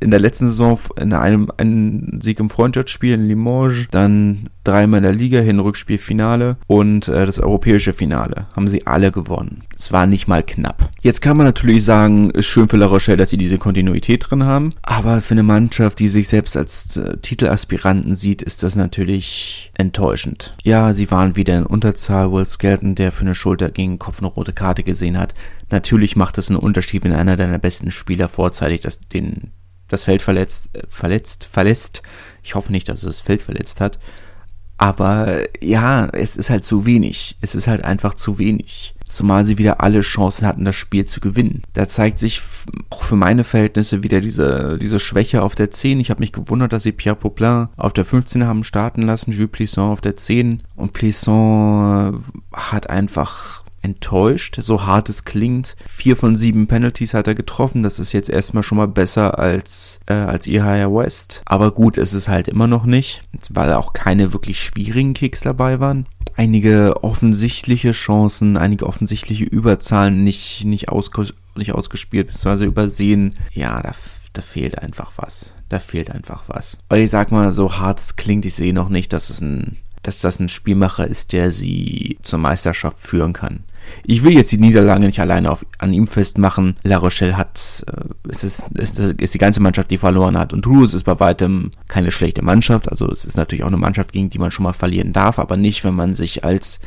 in 0.00 0.10
der 0.10 0.20
letzten 0.20 0.46
Saison 0.46 0.78
in 1.00 1.12
einem 1.12 1.50
einen 1.56 2.20
Sieg 2.20 2.38
im 2.40 2.50
Freundschaftsspiel 2.50 3.14
in 3.14 3.28
Limoges, 3.28 3.86
dann 3.90 4.50
dreimal 4.64 4.98
in 4.98 5.04
der 5.04 5.12
Liga, 5.12 5.40
Hinrückspiel 5.40 5.98
Finale 5.98 6.56
und 6.66 7.08
äh, 7.08 7.24
das 7.24 7.38
europäische 7.38 7.92
Finale 7.92 8.46
haben 8.54 8.68
sie 8.68 8.86
alle 8.86 9.12
gewonnen. 9.12 9.62
Es 9.76 9.92
war 9.92 10.06
nicht 10.06 10.28
mal 10.28 10.42
knapp. 10.42 10.90
Jetzt 11.00 11.22
kann 11.22 11.36
man 11.36 11.46
natürlich 11.46 11.84
sagen, 11.84 12.30
ist 12.30 12.46
schön 12.46 12.68
für 12.68 12.76
La 12.76 12.86
Rochelle, 12.86 13.16
dass 13.16 13.30
sie 13.30 13.36
diese 13.36 13.58
Kontinuität 13.58 14.26
drin 14.28 14.44
haben. 14.44 14.74
Aber 14.82 15.20
für 15.20 15.34
eine 15.34 15.42
Mannschaft, 15.42 15.98
die 15.98 16.08
sich 16.08 16.28
selbst 16.28 16.56
als 16.56 16.96
äh, 16.96 17.16
Titelaspiranten 17.18 18.16
sieht, 18.16 18.42
ist 18.42 18.62
das 18.62 18.76
natürlich 18.76 19.70
enttäuschend. 19.74 20.54
Ja, 20.62 20.92
sie 20.92 21.10
waren 21.10 21.36
wieder 21.36 21.56
in 21.58 21.66
Unterzahl. 21.66 22.32
Will 22.32 22.46
Skelton, 22.46 22.94
der 22.94 23.12
für 23.12 23.22
eine 23.22 23.34
Schulter 23.34 23.70
gegen 23.70 23.98
Kopf 23.98 24.18
eine 24.18 24.28
rote 24.28 24.52
Karte 24.52 24.82
gesehen 24.82 25.18
hat. 25.18 25.34
Natürlich 25.70 26.16
macht 26.16 26.38
es 26.38 26.50
einen 26.50 26.58
Unterschied, 26.58 27.04
wenn 27.04 27.12
einer 27.12 27.36
deiner 27.36 27.58
besten 27.58 27.90
Spieler 27.90 28.28
vorzeitig 28.28 28.80
das, 28.80 29.00
den, 29.00 29.52
das 29.88 30.04
Feld 30.04 30.22
verletzt, 30.22 30.70
äh, 30.74 30.82
verletzt, 30.88 31.48
verlässt. 31.50 32.02
Ich 32.42 32.54
hoffe 32.54 32.72
nicht, 32.72 32.88
dass 32.88 33.02
er 33.02 33.08
das 33.08 33.20
Feld 33.20 33.42
verletzt 33.42 33.80
hat. 33.80 33.98
Aber 34.78 35.42
ja, 35.62 36.06
es 36.06 36.36
ist 36.36 36.50
halt 36.50 36.64
zu 36.64 36.86
wenig. 36.86 37.36
Es 37.40 37.54
ist 37.54 37.66
halt 37.66 37.84
einfach 37.84 38.14
zu 38.14 38.38
wenig. 38.38 38.94
Zumal 39.08 39.44
sie 39.44 39.56
wieder 39.56 39.80
alle 39.80 40.00
Chancen 40.00 40.46
hatten, 40.46 40.64
das 40.64 40.74
Spiel 40.74 41.04
zu 41.04 41.20
gewinnen. 41.20 41.62
Da 41.72 41.86
zeigt 41.86 42.18
sich 42.18 42.42
auch 42.90 43.04
für 43.04 43.16
meine 43.16 43.44
Verhältnisse 43.44 44.02
wieder 44.02 44.20
diese, 44.20 44.78
diese 44.78 44.98
Schwäche 44.98 45.42
auf 45.42 45.54
der 45.54 45.70
10. 45.70 46.00
Ich 46.00 46.10
habe 46.10 46.20
mich 46.20 46.32
gewundert, 46.32 46.72
dass 46.72 46.82
sie 46.82 46.92
Pierre 46.92 47.16
Poplin 47.16 47.68
auf 47.76 47.92
der 47.92 48.04
15 48.04 48.44
haben 48.46 48.64
starten 48.64 49.02
lassen, 49.02 49.32
Jules 49.32 49.52
Plisson 49.52 49.92
auf 49.92 50.00
der 50.00 50.16
10. 50.16 50.64
Und 50.74 50.92
Plisson 50.92 52.24
hat 52.52 52.90
einfach 52.90 53.64
enttäuscht, 53.86 54.58
so 54.60 54.84
hart 54.84 55.08
es 55.08 55.24
klingt. 55.24 55.76
Vier 55.88 56.16
von 56.16 56.34
sieben 56.34 56.66
Penalties 56.66 57.14
hat 57.14 57.28
er 57.28 57.36
getroffen. 57.36 57.84
Das 57.84 57.98
ist 58.00 58.12
jetzt 58.12 58.28
erstmal 58.28 58.64
schon 58.64 58.78
mal 58.78 58.88
besser 58.88 59.38
als, 59.38 60.00
äh, 60.06 60.14
als 60.14 60.46
Ihaya 60.48 60.92
West. 60.92 61.42
Aber 61.46 61.70
gut, 61.70 61.96
es 61.96 62.12
ist 62.12 62.28
halt 62.28 62.48
immer 62.48 62.66
noch 62.66 62.84
nicht, 62.84 63.22
weil 63.50 63.72
auch 63.72 63.92
keine 63.92 64.32
wirklich 64.32 64.60
schwierigen 64.60 65.14
Kicks 65.14 65.40
dabei 65.40 65.78
waren. 65.78 66.06
Einige 66.34 67.04
offensichtliche 67.04 67.92
Chancen, 67.92 68.56
einige 68.56 68.86
offensichtliche 68.86 69.44
Überzahlen 69.44 70.24
nicht, 70.24 70.64
nicht, 70.64 70.88
ausge 70.88 71.28
nicht 71.54 71.72
ausgespielt, 71.72 72.26
beziehungsweise 72.26 72.64
übersehen. 72.66 73.36
Ja, 73.52 73.80
da, 73.80 73.92
da 74.32 74.42
fehlt 74.42 74.80
einfach 74.80 75.12
was. 75.16 75.54
Da 75.68 75.78
fehlt 75.78 76.10
einfach 76.10 76.42
was. 76.48 76.78
Aber 76.88 76.98
ich 76.98 77.10
sag 77.10 77.30
mal, 77.30 77.52
so 77.52 77.78
hart 77.78 78.00
es 78.00 78.16
klingt, 78.16 78.44
ich 78.44 78.54
sehe 78.54 78.74
noch 78.74 78.88
nicht, 78.88 79.12
dass 79.12 79.30
es 79.30 79.40
ein 79.40 79.78
dass 80.06 80.20
das 80.20 80.38
ein 80.38 80.48
Spielmacher 80.48 81.06
ist, 81.06 81.32
der 81.32 81.50
sie 81.50 82.18
zur 82.22 82.38
Meisterschaft 82.38 82.98
führen 82.98 83.32
kann. 83.32 83.64
Ich 84.04 84.24
will 84.24 84.34
jetzt 84.34 84.52
die 84.52 84.58
Niederlage 84.58 85.04
nicht 85.04 85.20
alleine 85.20 85.50
auf, 85.50 85.64
an 85.78 85.92
ihm 85.92 86.06
festmachen. 86.06 86.76
La 86.82 86.98
Rochelle 86.98 87.36
hat, 87.36 87.84
äh, 87.86 88.28
es 88.28 88.44
ist, 88.44 88.66
es 88.74 88.98
ist 88.98 89.34
die 89.34 89.38
ganze 89.38 89.60
Mannschaft, 89.60 89.90
die 89.90 89.98
verloren 89.98 90.38
hat. 90.38 90.52
Und 90.52 90.62
Toulouse 90.62 90.94
ist 90.94 91.04
bei 91.04 91.18
weitem 91.20 91.70
keine 91.88 92.10
schlechte 92.10 92.42
Mannschaft. 92.42 92.88
Also 92.88 93.10
es 93.10 93.24
ist 93.24 93.36
natürlich 93.36 93.64
auch 93.64 93.68
eine 93.68 93.76
Mannschaft, 93.76 94.12
gegen 94.12 94.30
die 94.30 94.38
man 94.38 94.50
schon 94.50 94.64
mal 94.64 94.72
verlieren 94.72 95.12
darf, 95.12 95.38
aber 95.38 95.56
nicht, 95.56 95.84
wenn 95.84 95.94
man 95.94 96.14
sich 96.14 96.44
als 96.44 96.80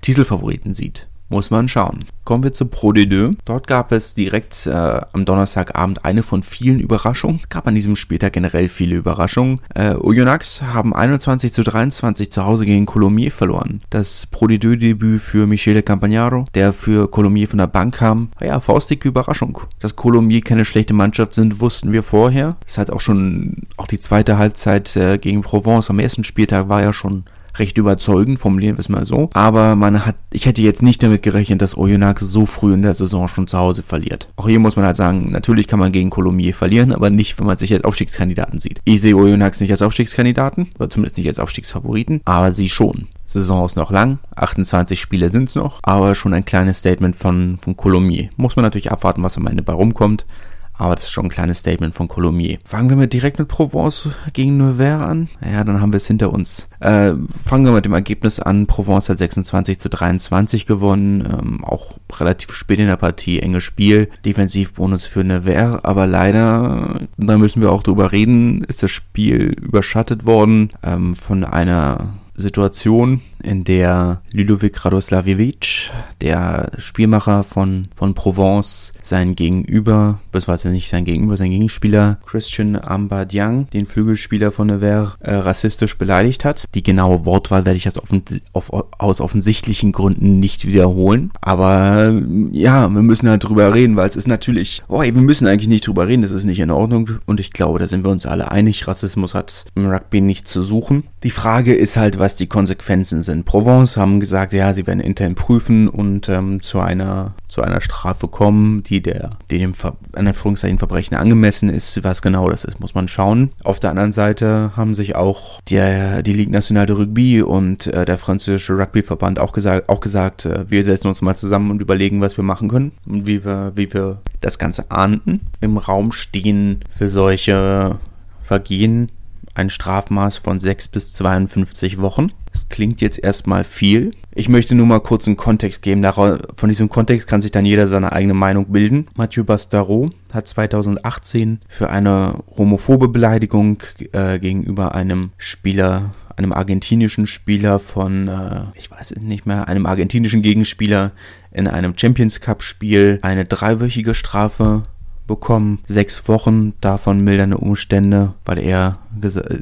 Titelfavoriten 0.00 0.74
sieht 0.74 1.08
muss 1.32 1.50
man 1.50 1.66
schauen. 1.66 2.04
Kommen 2.24 2.44
wir 2.44 2.52
zu 2.52 2.66
Pro 2.66 2.90
D2. 2.90 3.36
Dort 3.44 3.66
gab 3.66 3.90
es 3.90 4.14
direkt 4.14 4.66
äh, 4.66 4.70
am 4.70 5.24
Donnerstagabend 5.24 6.04
eine 6.04 6.22
von 6.22 6.44
vielen 6.44 6.78
Überraschungen. 6.78 7.40
Es 7.42 7.48
gab 7.48 7.66
an 7.66 7.74
diesem 7.74 7.96
Spieltag 7.96 8.34
generell 8.34 8.68
viele 8.68 8.96
Überraschungen. 8.96 9.60
Äh, 9.74 9.94
Oyonnax 9.94 10.62
haben 10.62 10.94
21 10.94 11.52
zu 11.52 11.64
23 11.64 12.30
zu 12.30 12.44
Hause 12.44 12.66
gegen 12.66 12.86
Colomiers 12.86 13.34
verloren. 13.34 13.80
Das 13.90 14.26
Pro 14.26 14.46
D2-Debüt 14.46 15.20
für 15.20 15.46
Michele 15.46 15.82
Campagnaro, 15.82 16.44
der 16.54 16.72
für 16.72 17.10
Colomiers 17.10 17.50
von 17.50 17.58
der 17.58 17.66
Bank 17.66 17.96
kam. 17.96 18.28
Ja, 18.40 18.60
faustige 18.60 19.08
Überraschung. 19.08 19.58
Dass 19.80 19.96
Colomiers 19.96 20.44
keine 20.44 20.64
schlechte 20.64 20.94
Mannschaft 20.94 21.34
sind, 21.34 21.60
wussten 21.60 21.92
wir 21.92 22.02
vorher. 22.02 22.56
Es 22.66 22.78
hat 22.78 22.90
auch 22.90 23.00
schon, 23.00 23.66
auch 23.76 23.86
die 23.86 23.98
zweite 23.98 24.38
Halbzeit 24.38 24.94
äh, 24.96 25.18
gegen 25.18 25.40
Provence 25.40 25.90
am 25.90 25.98
ersten 25.98 26.24
Spieltag 26.24 26.68
war 26.68 26.82
ja 26.82 26.92
schon 26.92 27.24
recht 27.58 27.78
überzeugend, 27.78 28.38
formulieren 28.38 28.76
wir 28.76 28.80
es 28.80 28.88
mal 28.88 29.06
so. 29.06 29.30
Aber 29.34 29.76
man 29.76 30.06
hat, 30.06 30.16
ich 30.30 30.46
hätte 30.46 30.62
jetzt 30.62 30.82
nicht 30.82 31.02
damit 31.02 31.22
gerechnet, 31.22 31.62
dass 31.62 31.76
Oyonnax 31.76 32.22
so 32.22 32.46
früh 32.46 32.74
in 32.74 32.82
der 32.82 32.94
Saison 32.94 33.28
schon 33.28 33.46
zu 33.46 33.58
Hause 33.58 33.82
verliert. 33.82 34.28
Auch 34.36 34.48
hier 34.48 34.60
muss 34.60 34.76
man 34.76 34.84
halt 34.84 34.96
sagen, 34.96 35.30
natürlich 35.30 35.68
kann 35.68 35.78
man 35.78 35.92
gegen 35.92 36.10
Colomiers 36.10 36.56
verlieren, 36.56 36.92
aber 36.92 37.10
nicht, 37.10 37.38
wenn 37.38 37.46
man 37.46 37.56
sich 37.56 37.72
als 37.72 37.84
Aufstiegskandidaten 37.84 38.58
sieht. 38.58 38.80
Ich 38.84 39.00
sehe 39.00 39.16
Oyonnax 39.16 39.60
nicht 39.60 39.70
als 39.70 39.82
Aufstiegskandidaten, 39.82 40.68
oder 40.78 40.90
zumindest 40.90 41.18
nicht 41.18 41.28
als 41.28 41.38
Aufstiegsfavoriten, 41.38 42.20
aber 42.24 42.52
sie 42.52 42.68
schon. 42.68 43.08
Saison 43.24 43.64
ist 43.64 43.76
noch 43.76 43.90
lang, 43.90 44.18
28 44.36 45.00
Spiele 45.00 45.30
sind 45.30 45.48
es 45.48 45.54
noch, 45.54 45.78
aber 45.82 46.14
schon 46.14 46.34
ein 46.34 46.44
kleines 46.44 46.78
Statement 46.78 47.16
von, 47.16 47.58
von 47.60 47.76
Colomiers. 47.76 48.28
Muss 48.36 48.56
man 48.56 48.64
natürlich 48.64 48.92
abwarten, 48.92 49.22
was 49.22 49.36
am 49.36 49.46
Ende 49.46 49.62
bei 49.62 49.72
rumkommt. 49.72 50.26
Aber 50.74 50.94
das 50.94 51.04
ist 51.04 51.10
schon 51.10 51.26
ein 51.26 51.30
kleines 51.30 51.58
Statement 51.58 51.94
von 51.94 52.08
Colomiers. 52.08 52.58
Fangen 52.64 52.88
wir 52.88 52.96
mal 52.96 53.06
direkt 53.06 53.38
mit 53.38 53.48
Provence 53.48 54.08
gegen 54.32 54.56
Nevers 54.56 55.02
an. 55.02 55.28
Ja, 55.44 55.64
dann 55.64 55.80
haben 55.80 55.92
wir 55.92 55.98
es 55.98 56.06
hinter 56.06 56.32
uns. 56.32 56.66
Äh, 56.80 57.12
fangen 57.44 57.64
wir 57.64 57.72
mit 57.72 57.84
dem 57.84 57.92
Ergebnis 57.92 58.40
an. 58.40 58.66
Provence 58.66 59.08
hat 59.08 59.18
26 59.18 59.78
zu 59.78 59.88
23 59.88 60.66
gewonnen. 60.66 61.20
Ähm, 61.20 61.64
auch 61.64 61.98
relativ 62.12 62.52
spät 62.52 62.78
in 62.78 62.86
der 62.86 62.96
Partie. 62.96 63.40
Enges 63.40 63.64
Spiel. 63.64 64.08
Defensivbonus 64.24 65.04
für 65.04 65.24
Nevers. 65.24 65.84
Aber 65.84 66.06
leider, 66.06 67.00
da 67.16 67.38
müssen 67.38 67.62
wir 67.62 67.70
auch 67.70 67.82
drüber 67.82 68.12
reden, 68.12 68.64
ist 68.64 68.82
das 68.82 68.90
Spiel 68.90 69.54
überschattet 69.60 70.26
worden 70.26 70.70
ähm, 70.82 71.14
von 71.14 71.44
einer 71.44 72.14
Situation, 72.34 73.20
in 73.42 73.64
der 73.64 74.22
Ludovic 74.32 74.84
Radoslavjevic, 74.84 75.90
der 76.20 76.70
Spielmacher 76.78 77.42
von, 77.42 77.88
von 77.94 78.14
Provence, 78.14 78.92
sein 79.02 79.34
Gegenüber, 79.34 80.20
beziehungsweise 80.30 80.68
nicht 80.70 80.88
sein 80.88 81.04
Gegenüber, 81.04 81.36
sein 81.36 81.50
Gegenspieler 81.50 82.18
Christian 82.24 82.76
Ambadiang, 82.76 83.68
den 83.70 83.86
Flügelspieler 83.86 84.52
von 84.52 84.68
Nevers, 84.68 85.12
äh, 85.20 85.34
rassistisch 85.34 85.98
beleidigt 85.98 86.44
hat. 86.44 86.64
Die 86.74 86.82
genaue 86.82 87.26
Wortwahl 87.26 87.64
werde 87.64 87.76
ich 87.76 87.84
jetzt 87.84 87.98
offen, 87.98 88.22
auf, 88.52 88.72
aus 88.98 89.20
offensichtlichen 89.20 89.92
Gründen 89.92 90.38
nicht 90.40 90.66
wiederholen. 90.66 91.32
Aber 91.40 92.14
ja, 92.52 92.88
wir 92.88 93.02
müssen 93.02 93.28
halt 93.28 93.44
drüber 93.44 93.74
reden, 93.74 93.96
weil 93.96 94.06
es 94.06 94.16
ist 94.16 94.28
natürlich, 94.28 94.82
oh, 94.88 95.02
wir 95.02 95.12
müssen 95.12 95.46
eigentlich 95.46 95.68
nicht 95.68 95.86
drüber 95.86 96.06
reden, 96.08 96.22
das 96.22 96.30
ist 96.30 96.44
nicht 96.44 96.60
in 96.60 96.70
Ordnung. 96.70 97.10
Und 97.26 97.40
ich 97.40 97.52
glaube, 97.52 97.78
da 97.78 97.86
sind 97.86 98.04
wir 98.04 98.10
uns 98.10 98.26
alle 98.26 98.50
einig, 98.50 98.86
Rassismus 98.86 99.34
hat 99.34 99.64
im 99.74 99.86
Rugby 99.86 100.20
nicht 100.20 100.46
zu 100.46 100.62
suchen. 100.62 101.04
Die 101.24 101.30
Frage 101.30 101.74
ist 101.74 101.96
halt, 101.96 102.18
was 102.18 102.36
die 102.36 102.46
Konsequenzen 102.46 103.22
sind 103.22 103.31
in 103.32 103.44
Provence 103.44 103.96
haben 103.96 104.20
gesagt, 104.20 104.52
ja, 104.52 104.72
sie 104.74 104.86
werden 104.86 105.00
intern 105.00 105.34
prüfen 105.34 105.88
und 105.88 106.28
ähm, 106.28 106.62
zu 106.62 106.78
einer 106.78 107.34
zu 107.48 107.62
einer 107.62 107.80
Strafe 107.80 108.28
kommen, 108.28 108.82
die 108.82 109.02
der 109.02 109.30
dem 109.50 109.74
Ver 109.74 109.96
an 110.12 110.26
Anführungszeichen 110.26 110.78
Verbrechen 110.78 111.16
angemessen 111.16 111.68
ist. 111.68 112.02
Was 112.04 112.22
genau 112.22 112.48
das 112.48 112.64
ist, 112.64 112.80
muss 112.80 112.94
man 112.94 113.08
schauen. 113.08 113.50
Auf 113.64 113.80
der 113.80 113.90
anderen 113.90 114.12
Seite 114.12 114.72
haben 114.76 114.94
sich 114.94 115.16
auch 115.16 115.60
der 115.68 116.22
die 116.22 116.32
Ligue 116.32 116.52
Nationale 116.52 116.86
de 116.86 116.96
Rugby 116.96 117.42
und 117.42 117.86
äh, 117.88 118.04
der 118.04 118.18
französische 118.18 118.74
Rugbyverband 118.74 119.40
auch 119.40 119.52
gesagt 119.52 119.88
auch 119.88 120.00
gesagt, 120.00 120.46
äh, 120.46 120.70
wir 120.70 120.84
setzen 120.84 121.08
uns 121.08 121.22
mal 121.22 121.34
zusammen 121.34 121.70
und 121.70 121.82
überlegen, 121.82 122.20
was 122.20 122.36
wir 122.36 122.44
machen 122.44 122.68
können 122.68 122.92
und 123.06 123.26
wie 123.26 123.44
wir 123.44 123.72
wie 123.74 123.92
wir 123.92 124.18
das 124.40 124.58
Ganze 124.58 124.90
ahnden. 124.90 125.40
Im 125.60 125.78
Raum 125.78 126.12
stehen 126.12 126.80
für 126.96 127.08
solche 127.08 127.98
Vergehen 128.42 129.08
ein 129.54 129.70
Strafmaß 129.70 130.38
von 130.38 130.58
6 130.58 130.88
bis 130.88 131.12
52 131.12 131.98
Wochen. 132.00 132.32
Das 132.52 132.68
klingt 132.68 133.00
jetzt 133.00 133.18
erstmal 133.18 133.64
viel. 133.64 134.12
Ich 134.34 134.48
möchte 134.48 134.74
nur 134.74 134.86
mal 134.86 135.00
kurz 135.00 135.26
einen 135.26 135.38
Kontext 135.38 135.80
geben. 135.80 136.04
Von 136.04 136.68
diesem 136.68 136.88
Kontext 136.90 137.26
kann 137.26 137.40
sich 137.40 137.50
dann 137.50 137.64
jeder 137.64 137.88
seine 137.88 138.12
eigene 138.12 138.34
Meinung 138.34 138.66
bilden. 138.70 139.08
Mathieu 139.16 139.44
Bastaro 139.44 140.10
hat 140.32 140.48
2018 140.48 141.60
für 141.68 141.88
eine 141.88 142.42
homophobe 142.56 143.08
Beleidigung 143.08 143.82
äh, 144.12 144.38
gegenüber 144.38 144.94
einem 144.94 145.32
Spieler 145.38 146.12
einem 146.36 146.52
argentinischen 146.52 147.26
Spieler 147.26 147.78
von, 147.78 148.28
äh, 148.28 148.62
ich 148.74 148.90
weiß 148.90 149.12
es 149.12 149.22
nicht 149.22 149.46
mehr, 149.46 149.68
einem 149.68 149.86
argentinischen 149.86 150.42
Gegenspieler 150.42 151.12
in 151.50 151.68
einem 151.68 151.94
Champions 151.96 152.40
Cup 152.40 152.62
Spiel 152.62 153.18
eine 153.22 153.44
dreiwöchige 153.44 154.14
Strafe 154.14 154.84
bekommen. 155.32 155.78
Sechs 155.86 156.28
Wochen, 156.28 156.74
davon 156.82 157.24
mildernde 157.24 157.56
Umstände, 157.56 158.34
weil 158.44 158.58
er 158.58 158.98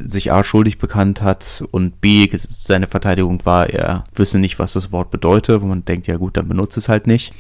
sich 0.05 0.33
A 0.33 0.43
schuldig 0.43 0.79
bekannt 0.79 1.23
hat 1.23 1.63
und 1.71 2.01
B 2.01 2.29
seine 2.33 2.87
Verteidigung 2.87 3.45
war, 3.45 3.71
er 3.71 4.05
wüsste 4.15 4.39
nicht, 4.39 4.59
was 4.59 4.73
das 4.73 4.91
Wort 4.91 5.11
bedeutet, 5.11 5.63
wo 5.63 5.67
man 5.67 5.85
denkt, 5.85 6.07
ja 6.09 6.17
gut, 6.17 6.37
dann 6.37 6.49
benutze 6.49 6.81
es 6.81 6.89
halt 6.89 7.07
nicht. 7.07 7.33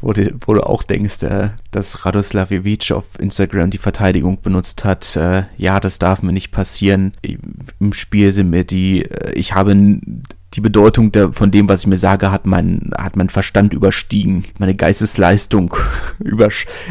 Wo 0.00 0.12
du, 0.12 0.34
wo 0.44 0.54
du 0.54 0.66
auch 0.66 0.82
denkst, 0.82 1.22
äh, 1.22 1.50
dass 1.70 2.04
Radoslavic 2.04 2.90
auf 2.90 3.06
Instagram 3.18 3.70
die 3.70 3.78
Verteidigung 3.78 4.40
benutzt 4.42 4.84
hat, 4.84 5.16
äh, 5.16 5.44
ja, 5.56 5.78
das 5.78 5.98
darf 5.98 6.22
mir 6.22 6.32
nicht 6.32 6.50
passieren. 6.50 7.12
Im 7.80 7.92
Spiel 7.92 8.32
sind 8.32 8.50
mir 8.50 8.64
die, 8.64 9.04
äh, 9.04 9.32
ich 9.34 9.54
habe 9.54 9.74
die 10.54 10.60
Bedeutung 10.60 11.12
der, 11.12 11.32
von 11.32 11.50
dem, 11.50 11.68
was 11.68 11.82
ich 11.82 11.86
mir 11.86 11.98
sage, 11.98 12.30
hat 12.30 12.46
mein, 12.46 12.90
hat 12.96 13.16
mein 13.16 13.28
Verstand 13.28 13.74
überstiegen. 13.74 14.44
Meine 14.58 14.74
Geistesleistung 14.74 15.74
über, 16.18 16.48